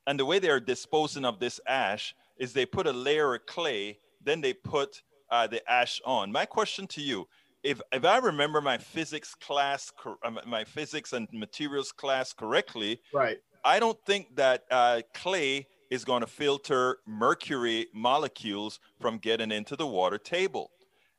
[0.07, 3.45] and the way they are disposing of this ash is they put a layer of
[3.47, 6.33] clay, then they put uh, the ash on.
[6.33, 7.29] My question to you,
[7.63, 13.39] if, if I remember my physics class, uh, my physics and materials class correctly, right?
[13.65, 19.77] I don't think that uh, clay is going to filter mercury molecules from getting into
[19.77, 20.71] the water table.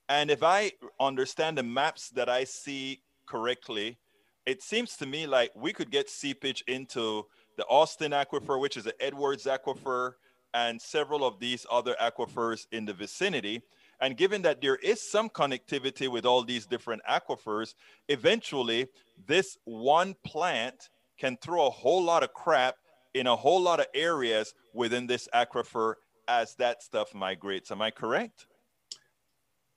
[0.08, 3.98] And if I understand the maps that I see correctly,
[4.46, 7.26] it seems to me like we could get seepage into
[7.58, 10.14] the Austin aquifer, which is the Edwards aquifer,
[10.54, 13.62] and several of these other aquifers in the vicinity.
[14.02, 17.76] And given that there is some connectivity with all these different aquifers,
[18.08, 18.88] eventually
[19.28, 22.76] this one plant can throw a whole lot of crap
[23.14, 25.96] in a whole lot of areas within this aquifer
[26.28, 27.72] as that stuff migrates.
[27.72, 28.46] Am I correct?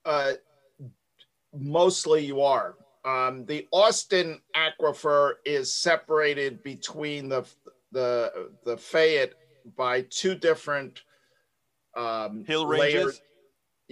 [0.05, 0.33] Uh,
[1.55, 2.77] mostly you are.
[3.05, 7.45] Um, the Austin aquifer is separated between the
[7.91, 9.35] the the Fayette
[9.77, 11.03] by two different
[11.97, 12.95] um, hill ranges.
[12.95, 13.21] Layers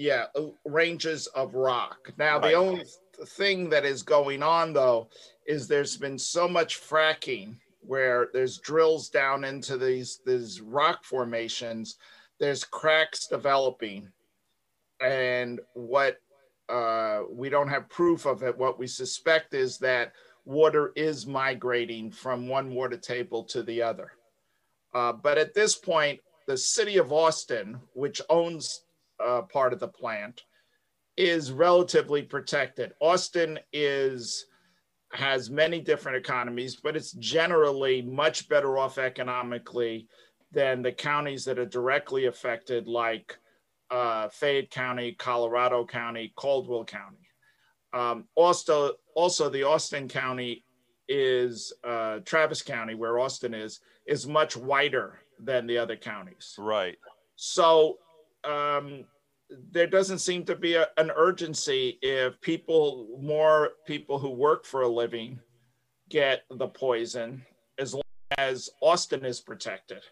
[0.01, 2.13] yeah, uh, ranges of rock.
[2.17, 2.51] Now, right.
[2.51, 2.85] the only
[3.37, 5.11] thing that is going on though
[5.47, 11.97] is there's been so much fracking where there's drills down into these these rock formations.
[12.39, 14.11] There's cracks developing,
[15.01, 16.19] and what
[16.69, 18.57] uh, we don't have proof of it.
[18.57, 20.13] What we suspect is that
[20.45, 24.13] water is migrating from one water table to the other.
[24.95, 28.85] Uh, but at this point, the city of Austin, which owns
[29.25, 30.43] uh, part of the plant
[31.17, 32.93] is relatively protected.
[33.01, 34.47] Austin is
[35.13, 40.07] has many different economies, but it's generally much better off economically
[40.53, 43.37] than the counties that are directly affected, like
[43.91, 47.29] uh, Fayette County, Colorado County, Caldwell County.
[47.93, 50.65] Um, also, also the Austin County
[51.09, 56.55] is uh, Travis County, where Austin is, is much whiter than the other counties.
[56.57, 56.99] Right.
[57.35, 57.99] So
[58.45, 59.05] um,
[59.73, 64.83] there doesn't seem to be a, an urgency if people, more people who work for
[64.83, 65.41] a living,
[66.09, 67.45] get the poison
[67.79, 68.03] as long
[68.39, 70.03] as Austin is protected.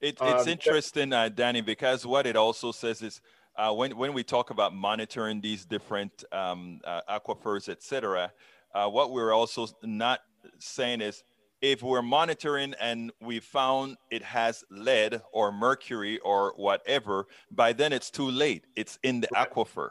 [0.00, 3.20] It, it's um, interesting, uh, Danny, because what it also says is
[3.56, 8.32] uh, when, when we talk about monitoring these different um, uh, aquifers, et cetera,
[8.74, 10.20] uh, what we're also not
[10.58, 11.22] saying is
[11.62, 17.92] if we're monitoring and we found it has lead or mercury or whatever, by then
[17.92, 18.64] it's too late.
[18.76, 19.50] It's in the right.
[19.50, 19.90] aquifer.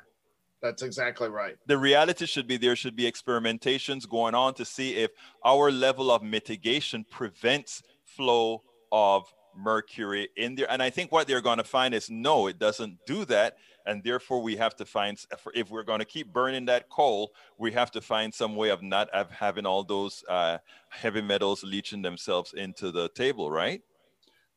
[0.62, 1.56] That's exactly right.
[1.68, 5.12] The reality should be there should be experimentations going on to see if
[5.46, 10.70] our level of mitigation prevents flow of mercury in there.
[10.70, 13.58] And I think what they're going to find is no, it doesn't do that
[13.90, 15.18] and therefore we have to find
[15.56, 18.84] if we're going to keep burning that coal we have to find some way of
[18.84, 20.58] not have, having all those uh,
[20.90, 23.82] heavy metals leaching themselves into the table right?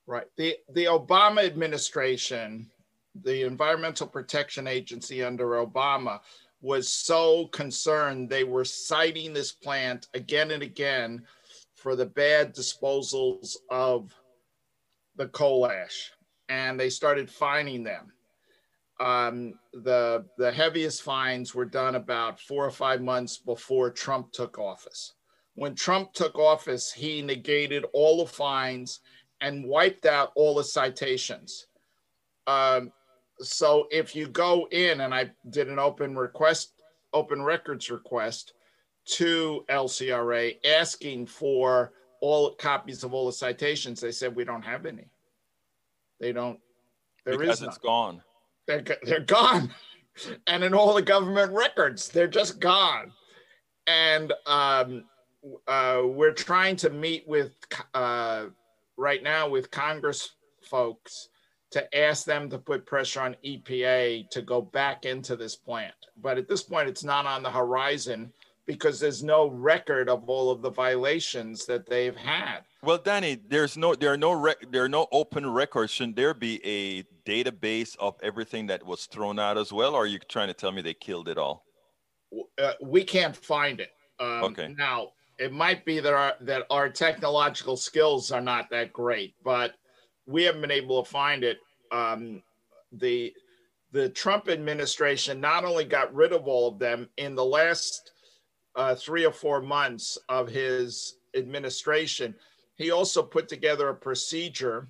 [0.07, 0.27] Right.
[0.37, 2.71] The the obama administration
[3.23, 6.21] the environmental protection agency under obama
[6.61, 11.23] was so concerned they were citing this plant again and again
[11.75, 14.15] for the bad disposals of
[15.17, 16.13] the coal ash
[16.49, 18.13] and they started fining them
[19.03, 24.59] um, the the heaviest fines were done about four or five months before Trump took
[24.61, 25.15] office.
[25.55, 29.01] When Trump took office, he negated all the fines
[29.41, 31.67] and wiped out all the citations.
[32.47, 32.93] Um,
[33.41, 36.81] so if you go in, and I did an open request,
[37.13, 38.55] open records request
[39.17, 44.87] to LCRA asking for all copies of all the citations, they said we don't have
[44.87, 45.11] any.
[46.21, 46.61] They don't.
[47.25, 47.85] There because is it's none.
[47.85, 48.23] gone.
[48.67, 49.73] They're, they're gone.
[50.47, 53.13] and in all the government records, they're just gone.
[53.87, 55.05] And um,
[55.67, 57.53] uh, we're trying to meet with,
[57.95, 58.47] uh,
[58.97, 61.29] right now, with Congress folks
[61.73, 65.95] to ask them to put pressure on EPA to go back into this plant.
[66.21, 68.33] But at this point, it's not on the horizon
[68.67, 72.61] because there's no record of all of the violations that they've had.
[72.83, 75.93] Well, Danny, there's no there are no rec- there are no open records.
[75.93, 79.95] Shouldn't there be a database of everything that was thrown out as well?
[79.95, 81.65] Or are you trying to tell me they killed it all?
[82.59, 83.91] uh, we can't find it.
[84.19, 84.75] Um, Okay.
[84.79, 85.09] Now,
[85.39, 89.75] it might be that our that our technological skills are not that great, but
[90.27, 91.59] we haven't been able to find it.
[91.91, 92.43] Um,
[92.93, 93.33] the
[93.91, 98.13] the Trump administration not only got rid of all of them in the last
[98.75, 102.35] uh, three or four months of his administration,
[102.77, 104.89] he also put together a procedure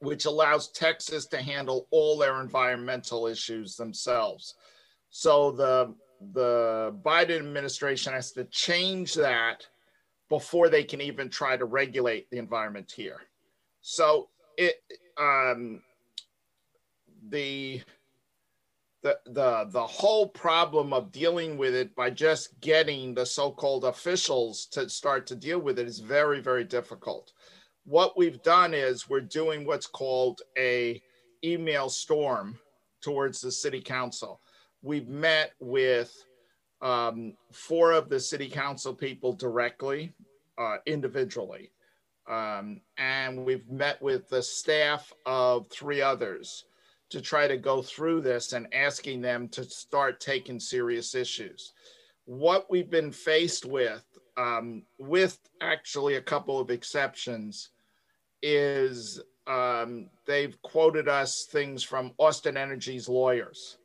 [0.00, 4.54] which allows Texas to handle all their environmental issues themselves.
[5.10, 5.94] So the
[6.32, 9.66] the Biden administration has to change that
[10.28, 13.20] before they can even try to regulate the environment here.
[13.80, 14.76] So it
[15.18, 15.82] um,
[17.28, 17.82] the
[19.04, 24.66] the the the whole problem of dealing with it by just getting the so-called officials
[24.72, 27.32] to start to deal with it is very very difficult.
[27.84, 31.00] What we've done is we're doing what's called a
[31.44, 32.58] email storm
[33.00, 34.40] towards the city council
[34.84, 36.14] we've met with
[36.82, 40.12] um, four of the city council people directly,
[40.58, 41.72] uh, individually.
[42.28, 46.66] Um, and we've met with the staff of three others
[47.14, 51.72] to try to go through this and asking them to start taking serious issues.
[52.24, 54.04] What we've been faced with,
[54.36, 57.70] um, with actually a couple of exceptions,
[58.42, 63.78] is um, they've quoted us things from Austin Energy's lawyers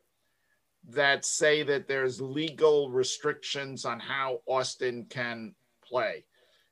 [0.88, 5.54] that say that there's legal restrictions on how Austin can
[5.84, 6.24] play.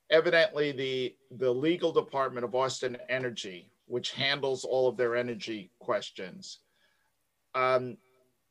[0.09, 6.59] Evidently, the, the legal department of Austin Energy, which handles all of their energy questions,
[7.55, 7.97] um,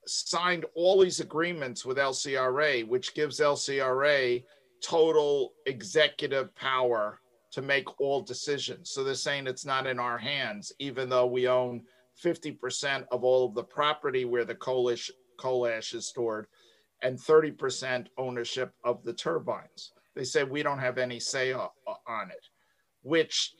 [0.04, 4.42] signed all these agreements with LCRA, which gives LCRA
[4.82, 7.20] total executive power
[7.52, 8.90] to make all decisions.
[8.90, 11.82] So they're saying it's not in our hands, even though we own
[12.22, 16.48] 50% of all of the property where the coalition coal ash is stored
[17.02, 19.92] and 30% ownership of the turbines.
[20.16, 22.44] They say we don't have any say on it,
[23.02, 23.52] which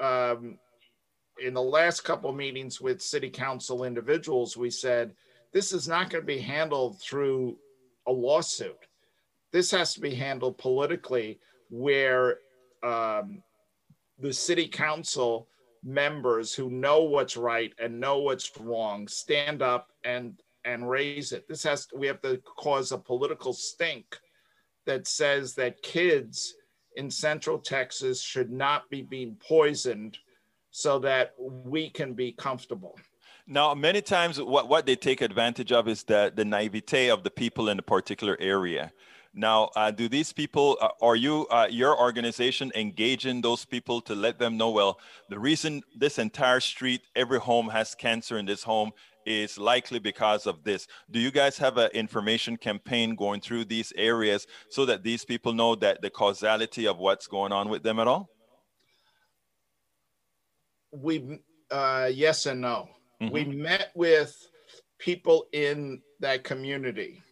[0.00, 0.58] um,
[1.40, 5.12] in the last couple meetings with city council individuals, we said
[5.52, 7.56] this is not going to be handled through
[8.06, 8.76] a lawsuit.
[9.52, 12.38] This has to be handled politically, where
[12.82, 13.42] um,
[14.18, 15.48] the city council
[15.82, 21.48] members who know what's right and know what's wrong stand up and and raise it.
[21.48, 24.04] This has we have to cause a political stink
[24.86, 26.54] that says that kids
[26.96, 30.18] in Central Texas should not be being poisoned
[30.70, 32.96] so that we can be comfortable.
[33.46, 37.30] Now, many times, what, what they take advantage of is the, the naivete of the
[37.30, 38.92] people in a particular area.
[39.32, 44.14] Now, uh, do these people, uh, are you, uh, your organization engaging those people to
[44.14, 44.98] let them know, well,
[45.28, 48.90] the reason this entire street, every home has cancer in this home
[49.26, 50.88] is likely because of this.
[51.10, 55.52] Do you guys have an information campaign going through these areas so that these people
[55.52, 58.30] know that the causality of what's going on with them at all?
[60.92, 62.88] We, uh, yes and no.
[63.30, 64.34] We met with
[64.98, 67.22] people in that community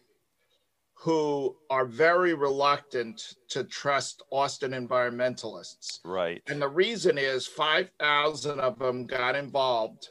[0.93, 5.99] who are very reluctant to trust Austin environmentalists.
[6.03, 6.41] Right.
[6.47, 10.09] And the reason is 5,000 of them got involved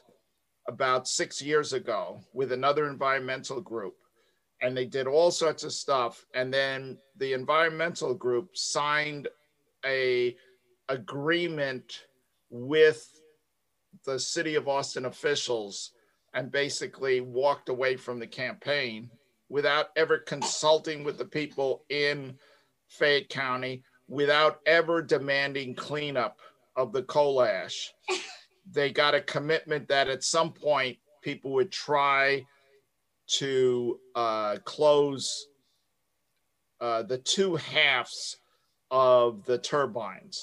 [0.67, 3.95] about six years ago with another environmental group.
[4.61, 6.25] And they did all sorts of stuff.
[6.33, 9.27] And then the environmental group signed
[9.85, 10.35] a
[10.89, 12.05] agreement
[12.49, 13.18] with
[14.09, 15.91] the city of Austin officials
[16.33, 19.09] and basically walked away from the campaign
[19.49, 22.37] without ever consulting with the people in
[22.87, 26.39] Fayette County, without ever demanding cleanup
[26.75, 27.93] of the coal ash.
[28.71, 32.45] They got a commitment that at some point people would try
[33.27, 35.47] to uh, close
[36.79, 38.37] uh, the two halves
[38.91, 40.41] of the turbines,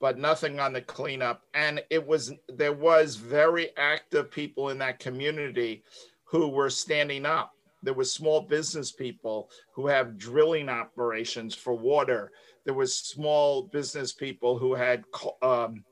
[0.00, 1.42] but nothing on the cleanup.
[1.54, 5.82] And it was there was very active people in that community
[6.24, 7.52] who were standing up.
[7.82, 12.32] There was small business people who have drilling operations for water.
[12.64, 15.04] There was small business people who had
[15.40, 15.84] um,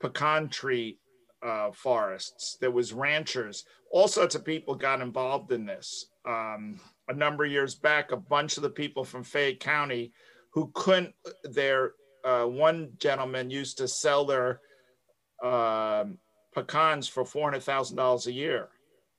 [0.00, 0.98] pecan tree
[1.42, 2.58] uh, forests.
[2.60, 3.64] There was ranchers.
[3.90, 6.06] All sorts of people got involved in this.
[6.26, 6.78] Um,
[7.08, 10.12] a number of years back, a bunch of the people from Fayette County
[10.50, 11.14] who couldn't,
[11.44, 11.92] their
[12.24, 14.60] uh, one gentleman used to sell their
[15.42, 16.04] uh,
[16.54, 18.68] pecans for $400,000 a year.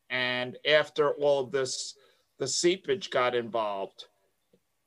[0.10, 1.96] And after all of this,
[2.40, 4.06] the seepage got involved.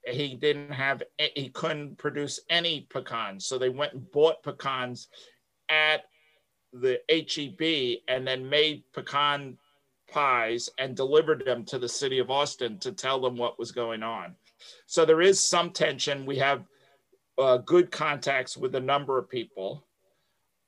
[0.07, 1.03] He didn't have,
[1.35, 3.47] he couldn't produce any pecans.
[3.47, 5.09] So they went and bought pecans
[5.69, 6.05] at
[6.73, 9.59] the HEB and then made pecan
[10.11, 14.03] pies and delivered them to the city of Austin to tell them what was going
[14.03, 14.37] on.
[14.87, 16.27] So there is some tension.
[16.27, 16.65] We have
[17.39, 19.87] uh, good contacts with a number of people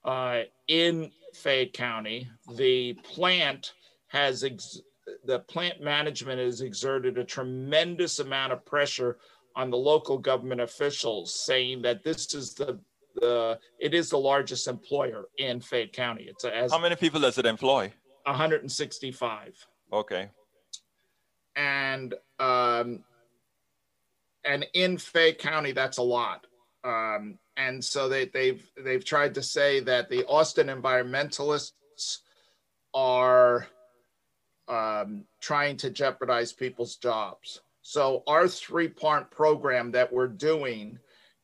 [0.04, 2.28] uh, in Fayette County.
[2.56, 3.74] The plant
[4.08, 4.80] has ex-
[5.24, 9.18] the plant management has exerted a tremendous amount of pressure
[9.56, 12.78] on the local government officials, saying that this is the
[13.16, 16.24] the it is the largest employer in Fayette County.
[16.28, 17.92] It's a, as how many people does it employ?
[18.24, 19.66] 165.
[19.92, 20.28] Okay.
[21.56, 23.02] And um,
[24.44, 26.46] and in Fayette County, that's a lot.
[26.88, 31.72] Um, and so they, they've they've tried to say that the Austin environmentalists
[32.94, 33.66] are
[34.68, 37.60] um, trying to jeopardize people's jobs.
[37.82, 40.98] So our three-part program that we're doing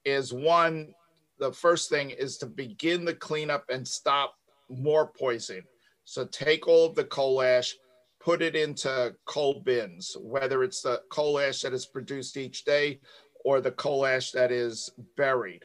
[0.05, 0.95] is one.
[1.39, 4.35] The first thing is to begin the cleanup and stop
[4.71, 5.65] more poisoning.
[6.05, 7.75] So take all of the coal ash,
[8.21, 13.01] put it into coal bins, whether it's the coal ash that is produced each day
[13.45, 15.63] or the coal ash that is buried.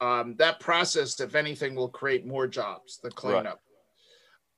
[0.00, 3.60] Um, that process, if anything, will create more jobs, the cleanup.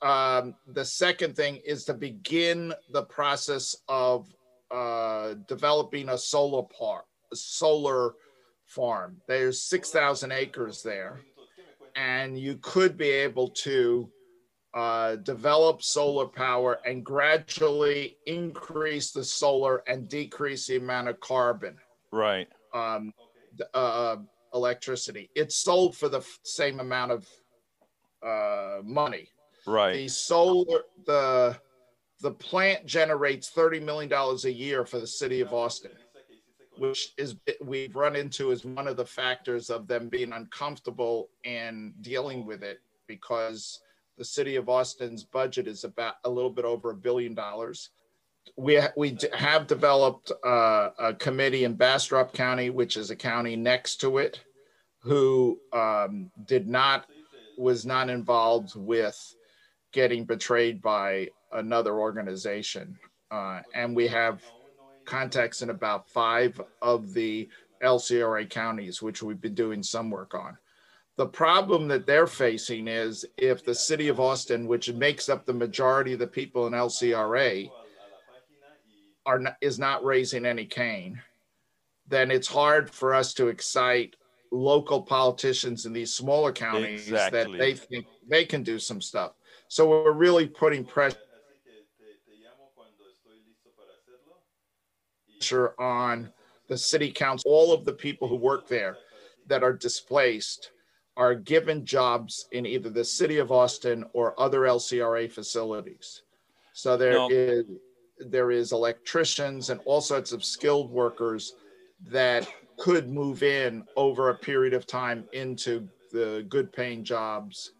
[0.02, 0.38] Right.
[0.38, 4.26] Um, the second thing is to begin the process of
[4.70, 8.14] uh, developing a solar park, a solar
[8.66, 9.18] farm.
[9.28, 11.20] There's 6,000 acres there,
[11.94, 14.10] and you could be able to
[14.74, 21.76] uh, develop solar power and gradually increase the solar and decrease the amount of carbon.
[22.16, 22.48] Right.
[22.72, 23.12] Um,
[23.74, 24.16] uh,
[24.54, 25.28] electricity.
[25.34, 27.28] It's sold for the f- same amount of
[28.22, 29.28] uh, money.
[29.66, 29.92] Right.
[29.92, 31.58] The solar, the
[32.22, 35.92] the plant generates thirty million dollars a year for the city of Austin,
[36.78, 41.92] which is we've run into as one of the factors of them being uncomfortable and
[42.00, 43.80] dealing with it because
[44.16, 47.90] the city of Austin's budget is about a little bit over a billion dollars.
[48.56, 53.96] We, we have developed uh, a committee in Bastrop County, which is a county next
[54.02, 54.40] to it,
[55.00, 57.06] who um, did not,
[57.58, 59.34] was not involved with
[59.92, 62.98] getting betrayed by another organization.
[63.30, 64.42] Uh, and we have
[65.04, 67.48] contacts in about five of the
[67.82, 70.56] LCRA counties, which we've been doing some work on.
[71.16, 75.52] The problem that they're facing is if the city of Austin, which makes up the
[75.54, 77.70] majority of the people in LCRA,
[79.26, 81.20] are not, is not raising any Cain,
[82.08, 84.16] then it's hard for us to excite
[84.52, 87.52] local politicians in these smaller counties exactly.
[87.52, 89.32] that they think they can do some stuff.
[89.68, 91.18] So we're really putting pressure
[95.78, 96.32] on
[96.68, 98.96] the city council, all of the people who work there
[99.46, 100.70] that are displaced
[101.16, 106.22] are given jobs in either the city of Austin or other LCRA facilities.
[106.72, 107.28] So there no.
[107.30, 107.64] is
[108.18, 111.54] there is electricians and all sorts of skilled workers
[112.10, 112.46] that
[112.78, 117.72] could move in over a period of time into the good paying jobs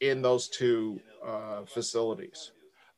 [0.00, 2.52] in those two uh, facilities.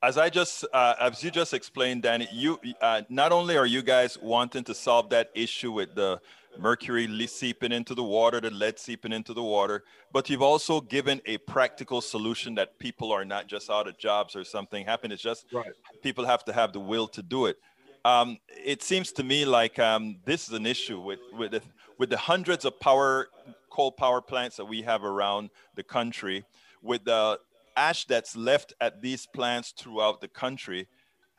[0.04, 3.80] As I just, uh, as you just explained, Danny, you uh, not only are you
[3.80, 6.20] guys wanting to solve that issue with the
[6.58, 9.82] mercury seeping into the water, the lead seeping into the water.
[10.12, 14.36] But you've also given a practical solution that people are not just out of jobs
[14.36, 15.10] or something happen.
[15.10, 15.72] It's just right.
[16.02, 17.56] people have to have the will to do it.
[18.04, 21.62] Um, it seems to me like um, this is an issue with with the,
[21.96, 23.28] with the hundreds of power
[23.70, 26.44] coal power plants that we have around the country,
[26.82, 27.38] with the
[27.76, 30.88] ash that's left at these plants throughout the country.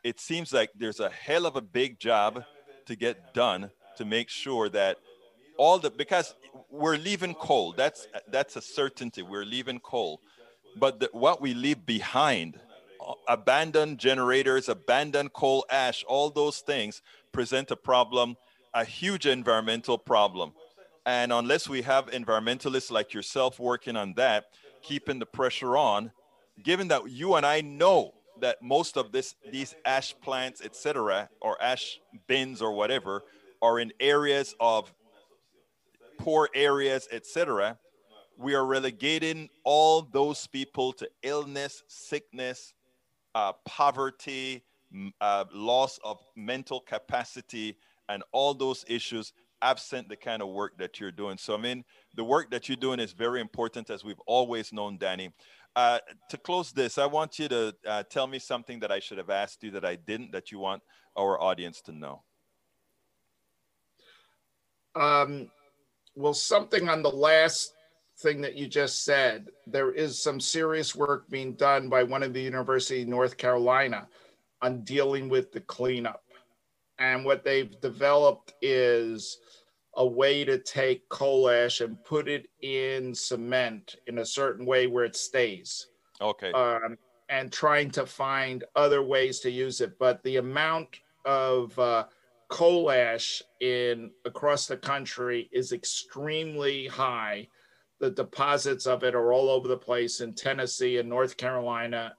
[0.04, 2.44] It seems like there's a hell of a big job
[2.86, 4.98] to get done to make sure that
[5.56, 6.34] all the because
[6.70, 7.72] we're leaving coal.
[7.72, 9.22] That's that's a certainty.
[9.22, 10.20] We're leaving coal,
[10.76, 12.60] but the, what we leave behind,
[13.00, 18.36] uh, abandoned generators, abandoned coal ash, all those things present a problem,
[18.74, 20.52] a huge environmental problem.
[21.04, 24.46] And unless we have environmentalists like yourself working on that,
[24.82, 26.10] keeping the pressure on,
[26.62, 31.60] given that you and I know that most of this these ash plants, etc., or
[31.62, 33.24] ash bins or whatever,
[33.62, 34.92] are in areas of
[36.18, 37.78] poor areas, etc.,
[38.38, 42.74] we are relegating all those people to illness, sickness,
[43.34, 44.62] uh, poverty,
[45.20, 47.78] uh, loss of mental capacity,
[48.08, 49.32] and all those issues
[49.62, 51.38] absent the kind of work that you're doing.
[51.38, 51.84] So, I mean,
[52.14, 55.30] the work that you're doing is very important, as we've always known, Danny.
[55.76, 55.98] Uh,
[56.30, 59.28] to close this, I want you to uh, tell me something that I should have
[59.28, 60.82] asked you that I didn't, that you want
[61.14, 62.22] our audience to know.
[64.94, 65.50] Um,
[66.14, 67.74] well, something on the last
[68.20, 72.32] thing that you just said, there is some serious work being done by one of
[72.32, 74.08] the University of North Carolina
[74.62, 76.22] on dealing with the cleanup.
[76.98, 79.36] And what they've developed is
[79.96, 84.86] a way to take coal ash and put it in cement in a certain way
[84.86, 85.88] where it stays.
[86.20, 86.52] Okay.
[86.52, 89.98] Um, and trying to find other ways to use it.
[89.98, 92.04] But the amount of uh,
[92.48, 97.48] coal ash in across the country is extremely high.
[97.98, 102.14] The deposits of it are all over the place in Tennessee in North Carolina,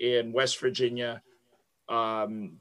[0.00, 1.22] in West Virginia,
[1.88, 2.58] um,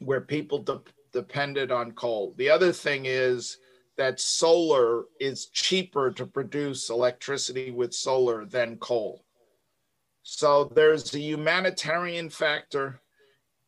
[0.00, 0.82] where people de-
[1.12, 2.34] depended on coal.
[2.36, 3.58] The other thing is
[3.96, 9.24] that solar is cheaper to produce electricity with solar than coal.
[10.22, 13.00] So there's a humanitarian factor,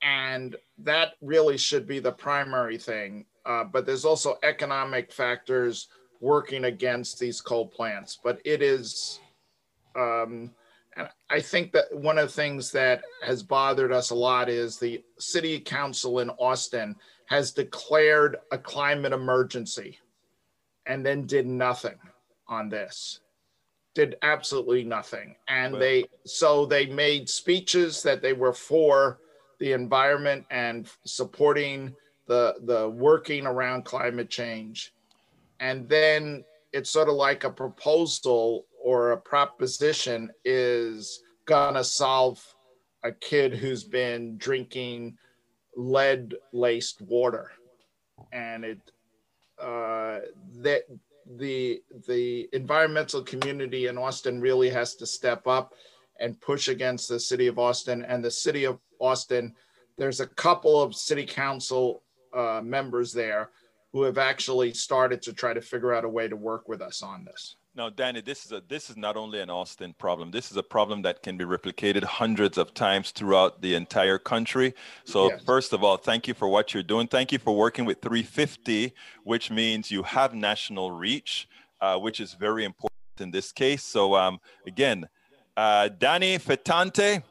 [0.02, 3.26] and that really should be the primary thing.
[3.44, 5.88] Uh, but there's also economic factors
[6.20, 8.18] working against these coal plants.
[8.24, 9.20] But it is,
[9.94, 10.50] um,
[11.30, 15.04] I think that one of the things that has bothered us a lot is the
[15.18, 16.96] city council in Austin
[17.26, 19.98] has declared a climate emergency
[20.86, 21.98] and then did nothing
[22.48, 23.20] on this.
[23.94, 25.36] Did absolutely nothing.
[25.48, 29.18] And well, they so they made speeches that they were for
[29.58, 31.94] the environment and supporting
[32.26, 34.92] the the working around climate change.
[35.60, 42.44] And then it's sort of like a proposal or a proposition is gonna solve
[43.02, 45.16] a kid who's been drinking
[45.74, 47.52] lead laced water.
[48.32, 48.78] And it
[49.60, 50.20] uh,
[50.58, 50.82] that
[51.38, 55.74] the the environmental community in Austin really has to step up
[56.20, 59.54] and push against the city of Austin and the city of Austin.
[59.98, 62.02] There's a couple of city council
[62.32, 63.50] uh, members there
[63.92, 67.02] who have actually started to try to figure out a way to work with us
[67.02, 67.56] on this.
[67.76, 70.30] Now, Danny, this is a this is not only an Austin problem.
[70.30, 74.72] This is a problem that can be replicated hundreds of times throughout the entire country.
[75.04, 75.42] So, yes.
[75.44, 77.06] first of all, thank you for what you're doing.
[77.06, 81.48] Thank you for working with 350, which means you have national reach,
[81.82, 83.84] uh, which is very important in this case.
[83.84, 85.06] So, um, again,
[85.54, 87.22] uh, Danny Fetonte,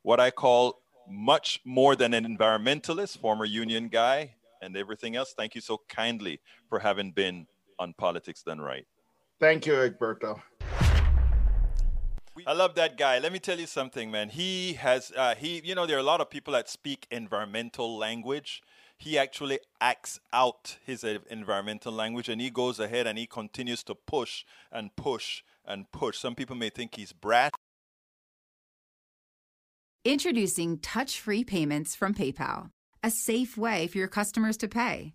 [0.00, 0.80] what I call
[1.10, 5.34] much more than an environmentalist, former union guy, and everything else.
[5.36, 6.40] Thank you so kindly
[6.70, 7.46] for having been
[7.78, 8.86] on Politics Done Right.
[9.40, 10.38] Thank you, Egberto.
[12.46, 13.18] I love that guy.
[13.18, 14.28] Let me tell you something, man.
[14.28, 17.96] He has, uh, he, you know, there are a lot of people that speak environmental
[17.96, 18.62] language.
[18.98, 23.94] He actually acts out his environmental language and he goes ahead and he continues to
[23.94, 26.18] push and push and push.
[26.18, 27.54] Some people may think he's brat.
[30.04, 32.70] Introducing touch free payments from PayPal,
[33.02, 35.14] a safe way for your customers to pay.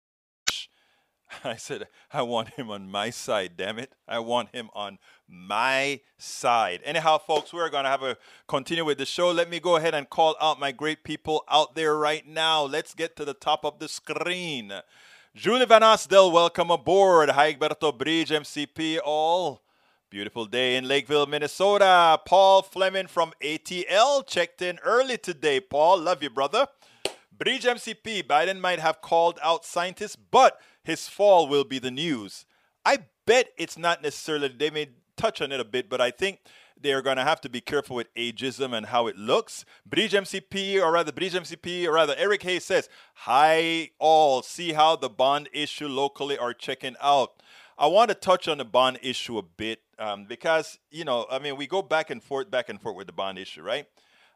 [1.43, 3.93] I said, I want him on my side, damn it.
[4.07, 6.81] I want him on my side.
[6.83, 8.17] Anyhow, folks, we're going to have a
[8.47, 9.31] continue with the show.
[9.31, 12.63] Let me go ahead and call out my great people out there right now.
[12.63, 14.73] Let's get to the top of the screen.
[15.33, 17.29] Julie Van Asdel, welcome aboard.
[17.29, 19.61] Hi, Egberto Bridge, MCP, all
[20.11, 22.19] Beautiful day in Lakeville, Minnesota.
[22.25, 25.61] Paul Fleming from ATL checked in early today.
[25.61, 26.67] Paul, love you, brother.
[27.41, 32.45] Bridge MCP, Biden might have called out scientists, but his fall will be the news.
[32.85, 36.41] I bet it's not necessarily, they may touch on it a bit, but I think
[36.79, 39.65] they're going to have to be careful with ageism and how it looks.
[39.87, 44.43] Bridge MCP, or rather, Bridge MCP, or rather, Eric Hayes says, Hi, all.
[44.43, 47.41] See how the bond issue locally are checking out.
[47.75, 51.39] I want to touch on the bond issue a bit um, because, you know, I
[51.39, 53.87] mean, we go back and forth, back and forth with the bond issue, right?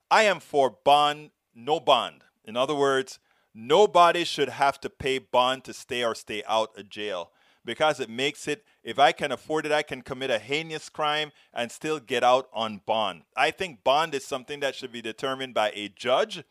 [0.10, 2.24] I am for bond, no bond.
[2.46, 3.20] In other words,
[3.54, 7.32] nobody should have to pay bond to stay or stay out of jail
[7.66, 11.32] because it makes it, if I can afford it, I can commit a heinous crime
[11.54, 13.24] and still get out on bond.
[13.36, 16.44] I think bond is something that should be determined by a judge,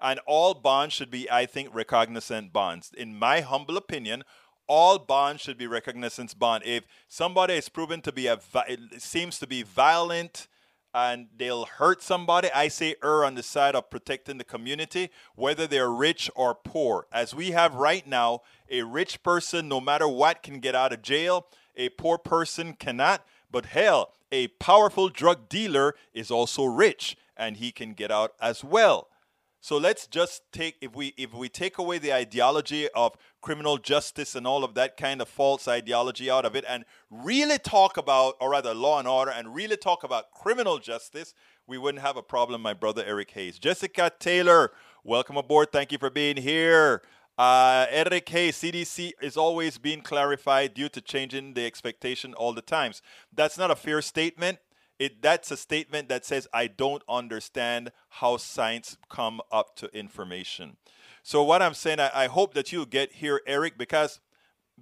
[0.00, 2.92] and all bonds should be, I think, recognizant bonds.
[2.96, 4.22] In my humble opinion,
[4.66, 6.62] all bonds should be recognizance bond.
[6.66, 8.38] If somebody is proven to be a,
[8.68, 10.46] it seems to be violent,
[10.94, 15.66] and they'll hurt somebody, I say err on the side of protecting the community, whether
[15.66, 17.06] they're rich or poor.
[17.12, 21.02] As we have right now, a rich person, no matter what, can get out of
[21.02, 23.24] jail, a poor person cannot.
[23.50, 28.64] But hell, a powerful drug dealer is also rich and he can get out as
[28.64, 29.08] well.
[29.60, 34.36] So let's just take if we if we take away the ideology of criminal justice
[34.36, 38.34] and all of that kind of false ideology out of it and really talk about
[38.40, 41.34] or rather law and order and really talk about criminal justice,
[41.66, 43.58] we wouldn't have a problem, my brother Eric Hayes.
[43.58, 44.70] Jessica Taylor,
[45.02, 45.72] welcome aboard.
[45.72, 47.02] Thank you for being here.
[47.36, 52.62] Uh, Eric Hayes, CDC is always being clarified due to changing the expectation all the
[52.62, 53.02] times.
[53.32, 54.58] That's not a fair statement
[54.98, 60.76] it that's a statement that says I don't understand how science come up to information.
[61.22, 64.20] So what I'm saying, I, I hope that you get here, Eric, because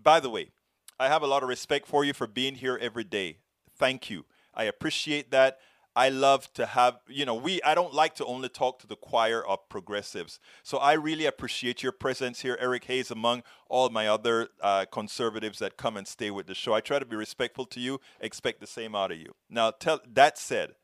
[0.01, 0.51] by the way,
[0.99, 3.39] I have a lot of respect for you for being here every day.
[3.77, 4.25] Thank you.
[4.55, 5.59] I appreciate that.
[5.97, 8.97] I love to have, you know, we, I don't like to only talk to the
[8.97, 10.39] choir of progressives.
[10.63, 15.59] So I really appreciate your presence here, Eric Hayes, among all my other uh, conservatives
[15.61, 16.75] that come and stay with the show.
[16.75, 19.35] I try to be respectful to you, expect the same out of you.
[19.49, 20.75] Now, tell, that said,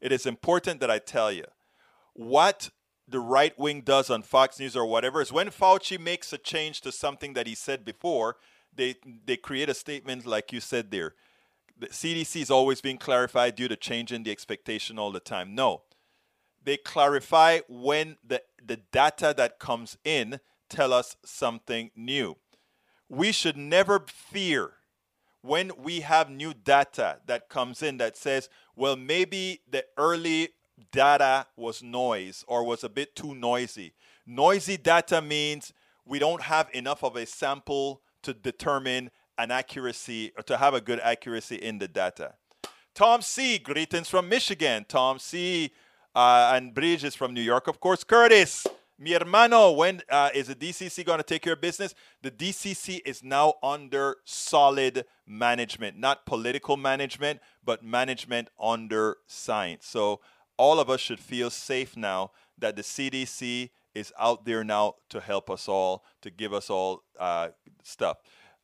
[0.00, 1.44] it is important that I tell you
[2.14, 2.70] what
[3.06, 6.80] the right wing does on Fox News or whatever is when Fauci makes a change
[6.80, 8.36] to something that he said before,
[8.74, 8.94] they,
[9.26, 11.14] they create a statement like you said there
[11.78, 15.54] the CDC is always being clarified due to changing the expectation all the time.
[15.54, 15.82] No.
[16.64, 22.36] They clarify when the, the data that comes in tell us something new.
[23.08, 24.74] We should never fear
[25.42, 30.50] when we have new data that comes in that says, well, maybe the early
[30.92, 33.92] data was noise or was a bit too noisy.
[34.26, 35.72] Noisy data means
[36.04, 40.80] we don't have enough of a sample to determine an accuracy or to have a
[40.80, 42.34] good accuracy in the data.
[42.94, 44.84] Tom C, greetings from Michigan.
[44.86, 45.72] Tom C,
[46.14, 48.04] uh, and Bridge is from New York, of course.
[48.04, 48.66] Curtis,
[48.98, 51.94] mi hermano, when uh, is the DCC going to take of business?
[52.20, 59.86] The DCC is now under solid management, not political management, but management under science.
[59.86, 60.20] So
[60.58, 65.20] all of us should feel safe now that the CDC is out there now to
[65.20, 67.48] help us all, to give us all uh,
[67.82, 68.18] stuff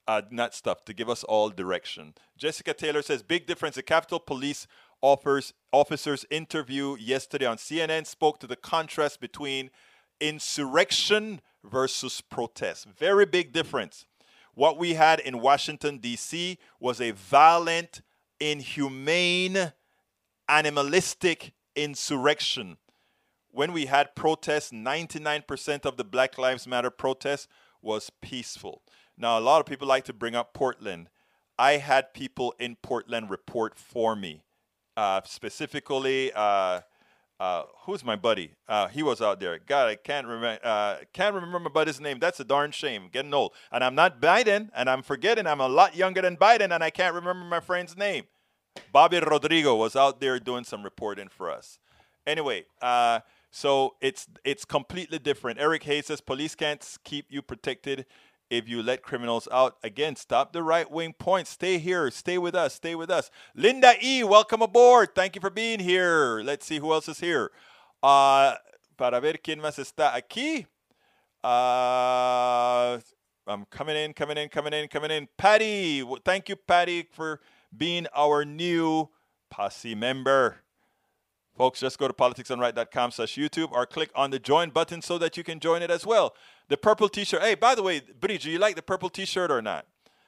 [0.09, 2.15] uh, not stuff, to give us all direction.
[2.37, 3.77] Jessica Taylor says, big difference.
[3.77, 4.67] The Capitol Police
[5.03, 9.71] offers, officers interview yesterday on CNN spoke to the contrast between
[10.19, 12.87] insurrection versus protest.
[12.87, 14.07] Very big difference.
[14.55, 16.59] What we had in Washington, D.C.
[16.81, 18.01] was a violent,
[18.41, 19.73] inhumane,
[20.49, 22.79] animalistic insurrection.
[23.51, 27.47] When we had protests, 99% of the Black Lives Matter protests
[27.83, 28.83] was peaceful.
[29.19, 31.09] Now, a lot of people like to bring up Portland.
[31.59, 34.45] I had people in Portland report for me.
[34.97, 36.81] Uh, specifically, uh,
[37.41, 38.55] uh, who's my buddy?
[38.69, 39.59] Uh, he was out there.
[39.59, 40.59] God, I can't remember.
[40.65, 42.19] Uh, can't remember my buddy's name.
[42.19, 43.09] That's a darn shame.
[43.13, 45.47] Getting old, and I'm not Biden, and I'm forgetting.
[45.47, 48.25] I'm a lot younger than Biden, and I can't remember my friend's name.
[48.93, 51.79] Bobby Rodrigo was out there doing some reporting for us.
[52.27, 55.59] Anyway, uh, so it's it's completely different.
[55.59, 58.05] Eric Hayes says police can't keep you protected
[58.51, 59.77] if you let criminals out.
[59.83, 61.47] Again, stop the right wing point.
[61.47, 62.11] Stay here.
[62.11, 62.75] Stay with us.
[62.75, 63.31] Stay with us.
[63.55, 65.15] Linda E., welcome aboard.
[65.15, 66.41] Thank you for being here.
[66.45, 67.51] Let's see who else is here.
[68.03, 68.55] Uh,
[68.97, 70.67] para ver quién más está aquí.
[71.43, 72.99] Uh,
[73.47, 75.29] I'm coming in, coming in, coming in, coming in.
[75.37, 77.41] Patty, thank you, Patty, for
[77.77, 79.09] being our new
[79.51, 80.59] posse member.
[81.59, 85.37] Folks, just go to politicsdoneright.com slash YouTube or click on the join button so that
[85.37, 86.37] you can join it as well.
[86.69, 87.43] The purple t-shirt.
[87.43, 89.85] Hey, by the way, Bridge, do you like the purple t-shirt or not?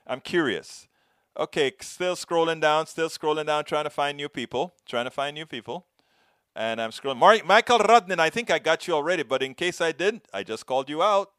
[0.08, 0.88] I'm curious.
[1.38, 5.34] Okay, still scrolling down, still scrolling down, trying to find new people, trying to find
[5.34, 5.86] new people.
[6.56, 7.44] And I'm scrolling.
[7.46, 10.66] Michael Rudnin, I think I got you already, but in case I didn't, I just
[10.66, 11.30] called you out.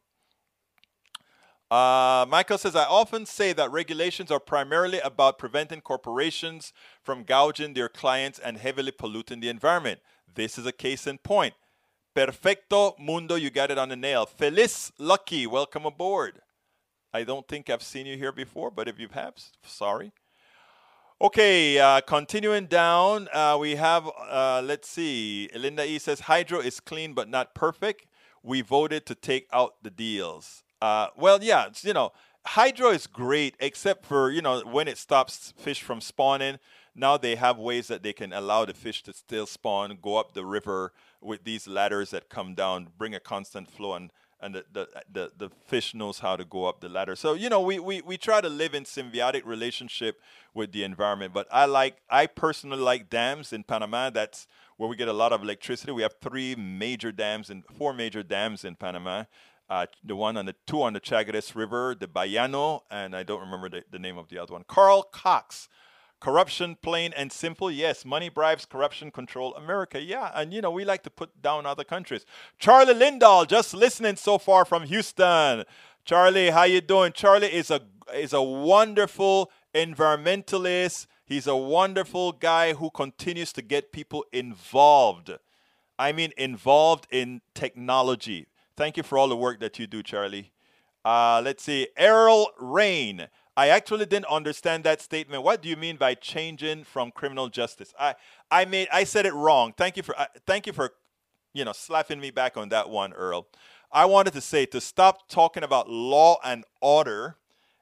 [1.72, 7.74] Uh, Michael says, I often say that regulations are primarily about preventing corporations from gouging
[7.74, 10.02] their clients and heavily polluting the environment.
[10.36, 11.54] This is a case in point.
[12.14, 14.26] Perfecto Mundo, you got it on the nail.
[14.26, 16.42] Feliz Lucky, welcome aboard.
[17.14, 20.12] I don't think I've seen you here before, but if you have, sorry.
[21.22, 26.82] Okay, uh, continuing down, uh, we have, uh, let's see, Linda E says, Hydro is
[26.82, 28.08] clean but not perfect.
[28.44, 30.64] We voted to take out the deals.
[30.82, 32.12] Uh, well, yeah, you know,
[32.46, 36.60] hydro is great, except for you know when it stops fish from spawning.
[36.94, 40.34] Now they have ways that they can allow the fish to still spawn, go up
[40.34, 44.12] the river with these ladders that come down, bring a constant flow, and
[44.42, 47.16] and the, the, the, the fish knows how to go up the ladder.
[47.16, 50.20] So, you know, we, we, we try to live in symbiotic relationship
[50.54, 51.32] with the environment.
[51.32, 54.10] But I like, I personally like dams in Panama.
[54.10, 55.92] That's where we get a lot of electricity.
[55.92, 59.26] We have three major dams and four major dams in Panama
[59.72, 63.40] uh, the one on the two on the Chagres River, the Bayano, and I don't
[63.40, 64.66] remember the, the name of the other one.
[64.68, 65.70] Carl Cox,
[66.20, 67.72] corruption, plain and simple.
[67.72, 70.02] Yes, money bribes, corruption, control America.
[70.02, 72.26] Yeah, and you know we like to put down other countries.
[72.60, 75.64] Charlie Lindahl, just listening so far from Houston.
[76.04, 77.14] Charlie, how you doing?
[77.14, 77.80] Charlie is a
[78.14, 81.08] is a wonderful environmentalist.
[81.24, 85.32] He's a wonderful guy who continues to get people involved.
[85.98, 88.48] I mean, involved in technology.
[88.78, 90.52] Thank you for all the work that you do, Charlie.
[91.04, 91.88] Uh, let's see.
[91.98, 93.28] Errol Rain.
[93.58, 95.44] I actually didn't understand that statement.
[95.44, 97.94] What do you mean by changing from criminal justice?
[98.00, 98.16] I,
[98.50, 99.74] I made I said it wrong.
[99.76, 100.94] Thank you for uh, thank you for
[101.54, 103.48] you know slapping me back on that one, Earl.
[103.92, 107.36] I wanted to say to stop talking about law and order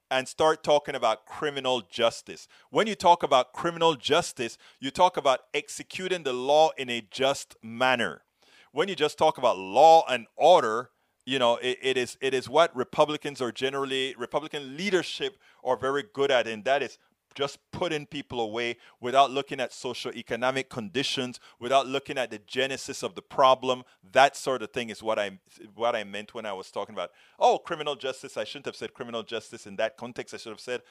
[0.09, 2.47] and start talking about criminal justice.
[2.71, 7.55] When you talk about criminal justice, you talk about executing the law in a just
[7.61, 8.23] manner
[8.71, 10.91] when you just talk about law and order,
[11.25, 16.03] you know, it, it is it is what Republicans are generally Republican leadership are very
[16.13, 16.97] good at, and that is
[17.35, 23.13] just putting people away without looking at socio-economic conditions, without looking at the genesis of
[23.15, 23.83] the problem.
[24.11, 25.39] That sort of thing is what I
[25.75, 28.37] what I meant when I was talking about oh criminal justice.
[28.37, 30.33] I shouldn't have said criminal justice in that context.
[30.33, 30.81] I should have said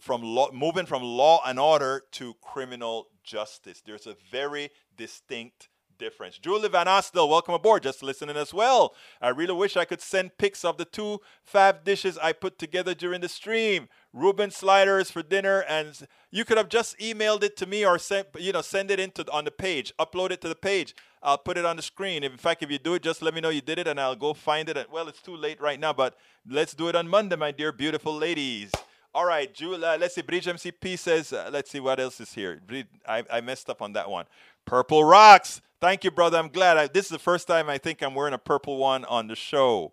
[0.00, 3.80] from law, moving from law and order to criminal justice.
[3.84, 5.68] There's a very distinct
[5.98, 6.38] difference.
[6.38, 7.82] Julie Van Astel, welcome aboard.
[7.82, 8.94] Just listening as well.
[9.20, 12.94] I really wish I could send pics of the two fab dishes I put together
[12.94, 13.88] during the stream.
[14.12, 18.28] Reuben sliders for dinner, and you could have just emailed it to me or sent,
[18.38, 20.94] you know, send it into on the page, upload it to the page.
[21.22, 22.24] I'll put it on the screen.
[22.24, 24.16] In fact, if you do it, just let me know you did it, and I'll
[24.16, 24.90] go find it.
[24.90, 26.16] Well, it's too late right now, but
[26.48, 28.70] let's do it on Monday, my dear beautiful ladies.
[29.14, 30.22] All right, Julie, uh, let's see.
[30.22, 32.60] Bridge MCP says, uh, let's see what else is here.
[33.06, 34.26] I, I messed up on that one.
[34.64, 35.60] Purple rocks.
[35.80, 36.38] Thank you, brother.
[36.38, 36.76] I'm glad.
[36.76, 39.36] I, this is the first time I think I'm wearing a purple one on the
[39.36, 39.92] show.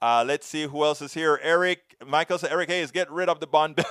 [0.00, 1.40] Uh, let's see who else is here.
[1.42, 3.84] Eric, Michael said, Eric Hayes, get rid of the bond.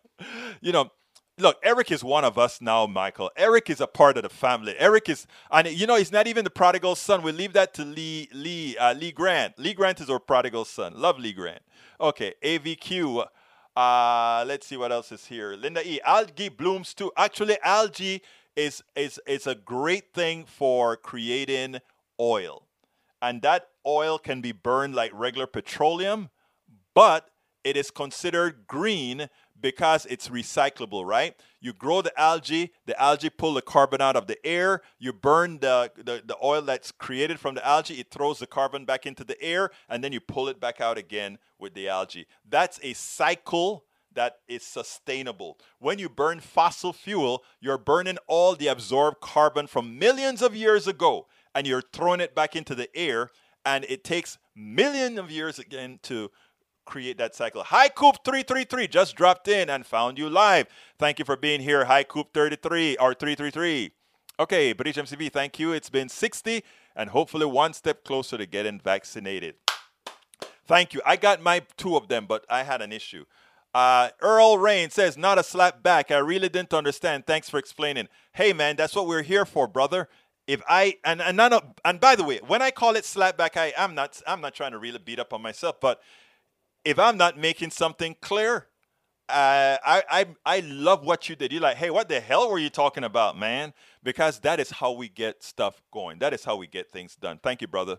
[0.60, 0.90] you know,
[1.36, 3.30] look, Eric is one of us now, Michael.
[3.36, 4.76] Eric is a part of the family.
[4.78, 7.22] Eric is, and you know, he's not even the prodigal son.
[7.22, 9.58] We leave that to Lee, Lee, uh, Lee Grant.
[9.58, 10.92] Lee Grant is our prodigal son.
[10.94, 11.62] Love Lee Grant.
[12.00, 13.26] Okay, AVQ.
[13.76, 15.54] Uh, let's see what else is here.
[15.54, 16.00] Linda E.
[16.04, 17.10] Algae blooms too.
[17.16, 18.22] Actually, algae
[18.56, 21.78] is is is a great thing for creating
[22.20, 22.66] oil.
[23.20, 26.30] And that oil can be burned like regular petroleum,
[26.94, 27.30] but
[27.64, 29.28] it is considered green
[29.58, 31.34] because it's recyclable, right?
[31.58, 35.60] You grow the algae, the algae pull the carbon out of the air, you burn
[35.60, 39.24] the, the, the, oil that's created from the algae, it throws the carbon back into
[39.24, 42.26] the air, and then you pull it back out again with the algae.
[42.46, 45.58] That's a cycle that is sustainable.
[45.78, 50.86] When you burn fossil fuel, you're burning all the absorbed carbon from millions of years
[50.86, 53.30] ago and you're throwing it back into the air
[53.64, 56.30] and it takes millions of years again to
[56.84, 57.62] create that cycle.
[57.64, 60.66] Hi Coop 333 just dropped in and found you live.
[60.98, 61.86] Thank you for being here.
[61.86, 63.92] Hi Coop 33 or 333.
[64.38, 65.72] Okay, Bridge MCP, thank you.
[65.72, 66.62] It's been 60
[66.96, 69.54] and hopefully one step closer to getting vaccinated.
[70.66, 71.00] Thank you.
[71.04, 73.24] I got my two of them, but I had an issue.
[73.74, 76.12] Uh, Earl Rain says, not a slap back.
[76.12, 77.26] I really didn't understand.
[77.26, 78.08] Thanks for explaining.
[78.32, 80.08] Hey, man, that's what we're here for, brother.
[80.46, 83.36] If I and and none of, and by the way, when I call it slap
[83.38, 86.00] back, I am not I'm not trying to really beat up on myself, but
[86.84, 88.66] if I'm not making something clear,
[89.30, 91.50] uh, I, I I love what you did.
[91.50, 93.72] You're like, hey, what the hell were you talking about, man?
[94.02, 96.18] Because that is how we get stuff going.
[96.18, 97.40] That is how we get things done.
[97.42, 97.96] Thank you, brother.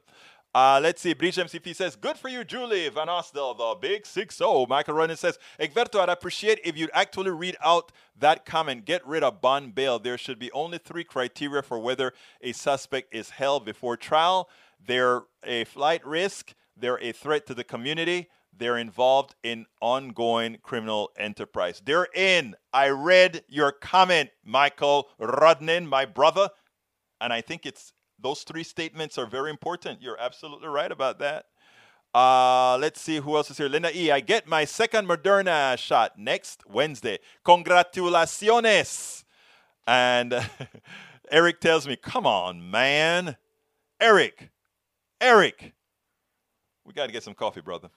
[0.55, 1.13] Uh, let's see.
[1.13, 4.65] Bridge MCP says, Good for you, Julie Van Osdel, the big 6 0.
[4.69, 8.85] Michael Ronan says, Egberto, I'd appreciate if you'd actually read out that comment.
[8.85, 9.99] Get rid of bond bail.
[9.99, 14.47] There should be only three criteria for whether a suspect is held before trial.
[14.79, 21.11] They're a flight risk, they're a threat to the community, they're involved in ongoing criminal
[21.17, 21.81] enterprise.
[21.83, 22.55] They're in.
[22.71, 26.47] I read your comment, Michael Rodnin, my brother,
[27.19, 30.01] and I think it's those three statements are very important.
[30.01, 31.45] You're absolutely right about that.
[32.13, 33.67] Uh, let's see who else is here.
[33.67, 34.09] Linda E.
[34.09, 37.19] I get my second Moderna shot next Wednesday.
[37.45, 39.25] Congratulaciones.
[39.85, 40.33] And
[41.31, 43.35] Eric tells me, come on, man.
[43.99, 44.49] Eric,
[45.19, 45.73] Eric,
[46.85, 47.89] we got to get some coffee, brother.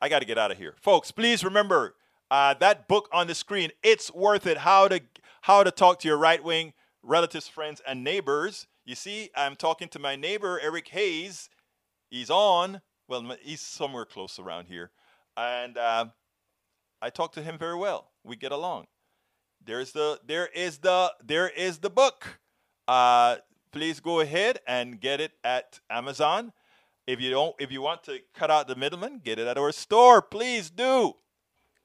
[0.00, 0.74] I got to get out of here.
[0.80, 1.94] Folks, please remember
[2.30, 3.70] uh, that book on the screen.
[3.82, 4.58] It's worth it.
[4.58, 5.00] How to,
[5.42, 8.66] how to talk to your right wing relatives, friends, and neighbors.
[8.84, 11.48] You see, I'm talking to my neighbor, Eric Hayes.
[12.10, 12.80] He's on.
[13.08, 14.90] Well, he's somewhere close around here.
[15.36, 16.06] And uh,
[17.02, 18.10] I talk to him very well.
[18.24, 18.86] We get along.
[19.64, 22.40] There's the, there is the, there is the book.
[22.86, 23.36] Uh,
[23.72, 26.52] please go ahead and get it at Amazon.
[27.06, 29.72] If you don't, if you want to cut out the middleman, get it at our
[29.72, 30.22] store.
[30.22, 31.14] Please do.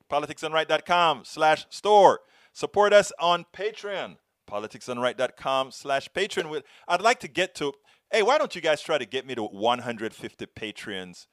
[0.10, 2.22] Politicsdoneright.com slash store.
[2.54, 4.18] Support us on Patreon
[4.50, 6.62] politicsdoneright.com slash patron.
[6.88, 7.74] I'd like to get to,
[8.12, 11.28] hey, why don't you guys try to get me to 150 patrons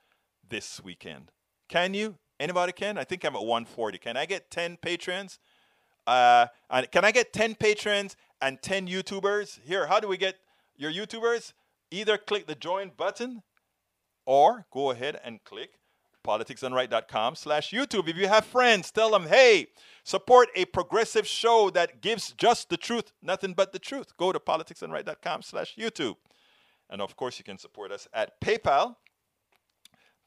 [0.49, 1.31] this weekend?
[1.69, 2.19] Can you?
[2.39, 2.99] Anybody can?
[2.99, 3.99] I think I'm at 140.
[3.99, 5.39] Can I get 10 patrons?
[6.07, 9.61] Uh, and can I get 10 patrons and 10 YouTubers?
[9.64, 10.37] Here, how do we get
[10.77, 11.53] your YouTubers?
[11.91, 13.43] Either click the join button
[14.27, 15.79] or go ahead and click
[16.27, 18.09] politicsdoneright.com slash YouTube.
[18.09, 19.68] If you have friends, tell them, hey,
[20.05, 24.16] support a progressive show that gives just the truth, nothing but the truth.
[24.16, 26.16] Go to politicsdoneright.com slash YouTube.
[26.91, 28.97] And of course, you can support us at PayPal,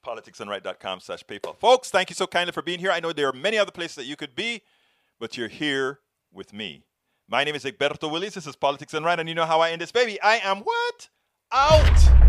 [0.06, 1.58] politicsdoneright.com slash PayPal.
[1.58, 2.92] Folks, thank you so kindly for being here.
[2.92, 4.62] I know there are many other places that you could be,
[5.20, 6.00] but you're here
[6.32, 6.84] with me.
[7.28, 8.34] My name is Egberto Willies.
[8.34, 10.20] This is Politics Done Right, and you know how I end this baby.
[10.22, 11.10] I am what?
[11.52, 12.29] Out!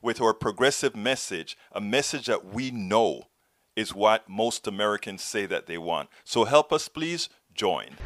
[0.00, 3.24] with our progressive message, a message that we know
[3.76, 6.08] is what most Americans say that they want.
[6.24, 7.96] So help us, please join.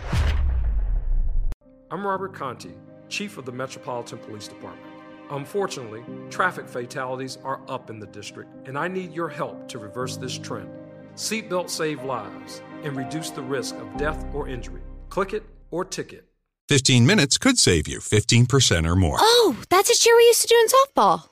[1.91, 2.75] I'm Robert Contee,
[3.09, 4.87] Chief of the Metropolitan Police Department.
[5.31, 10.17] Unfortunately, traffic fatalities are up in the district, and I need your help to reverse
[10.17, 10.69] this trend.
[11.15, 14.83] Seatbelts save lives and reduce the risk of death or injury.
[15.09, 16.27] Click it or ticket.
[16.69, 19.17] 15 minutes could save you 15% or more.
[19.21, 21.32] Oh, that's a cheer we used to do in softball.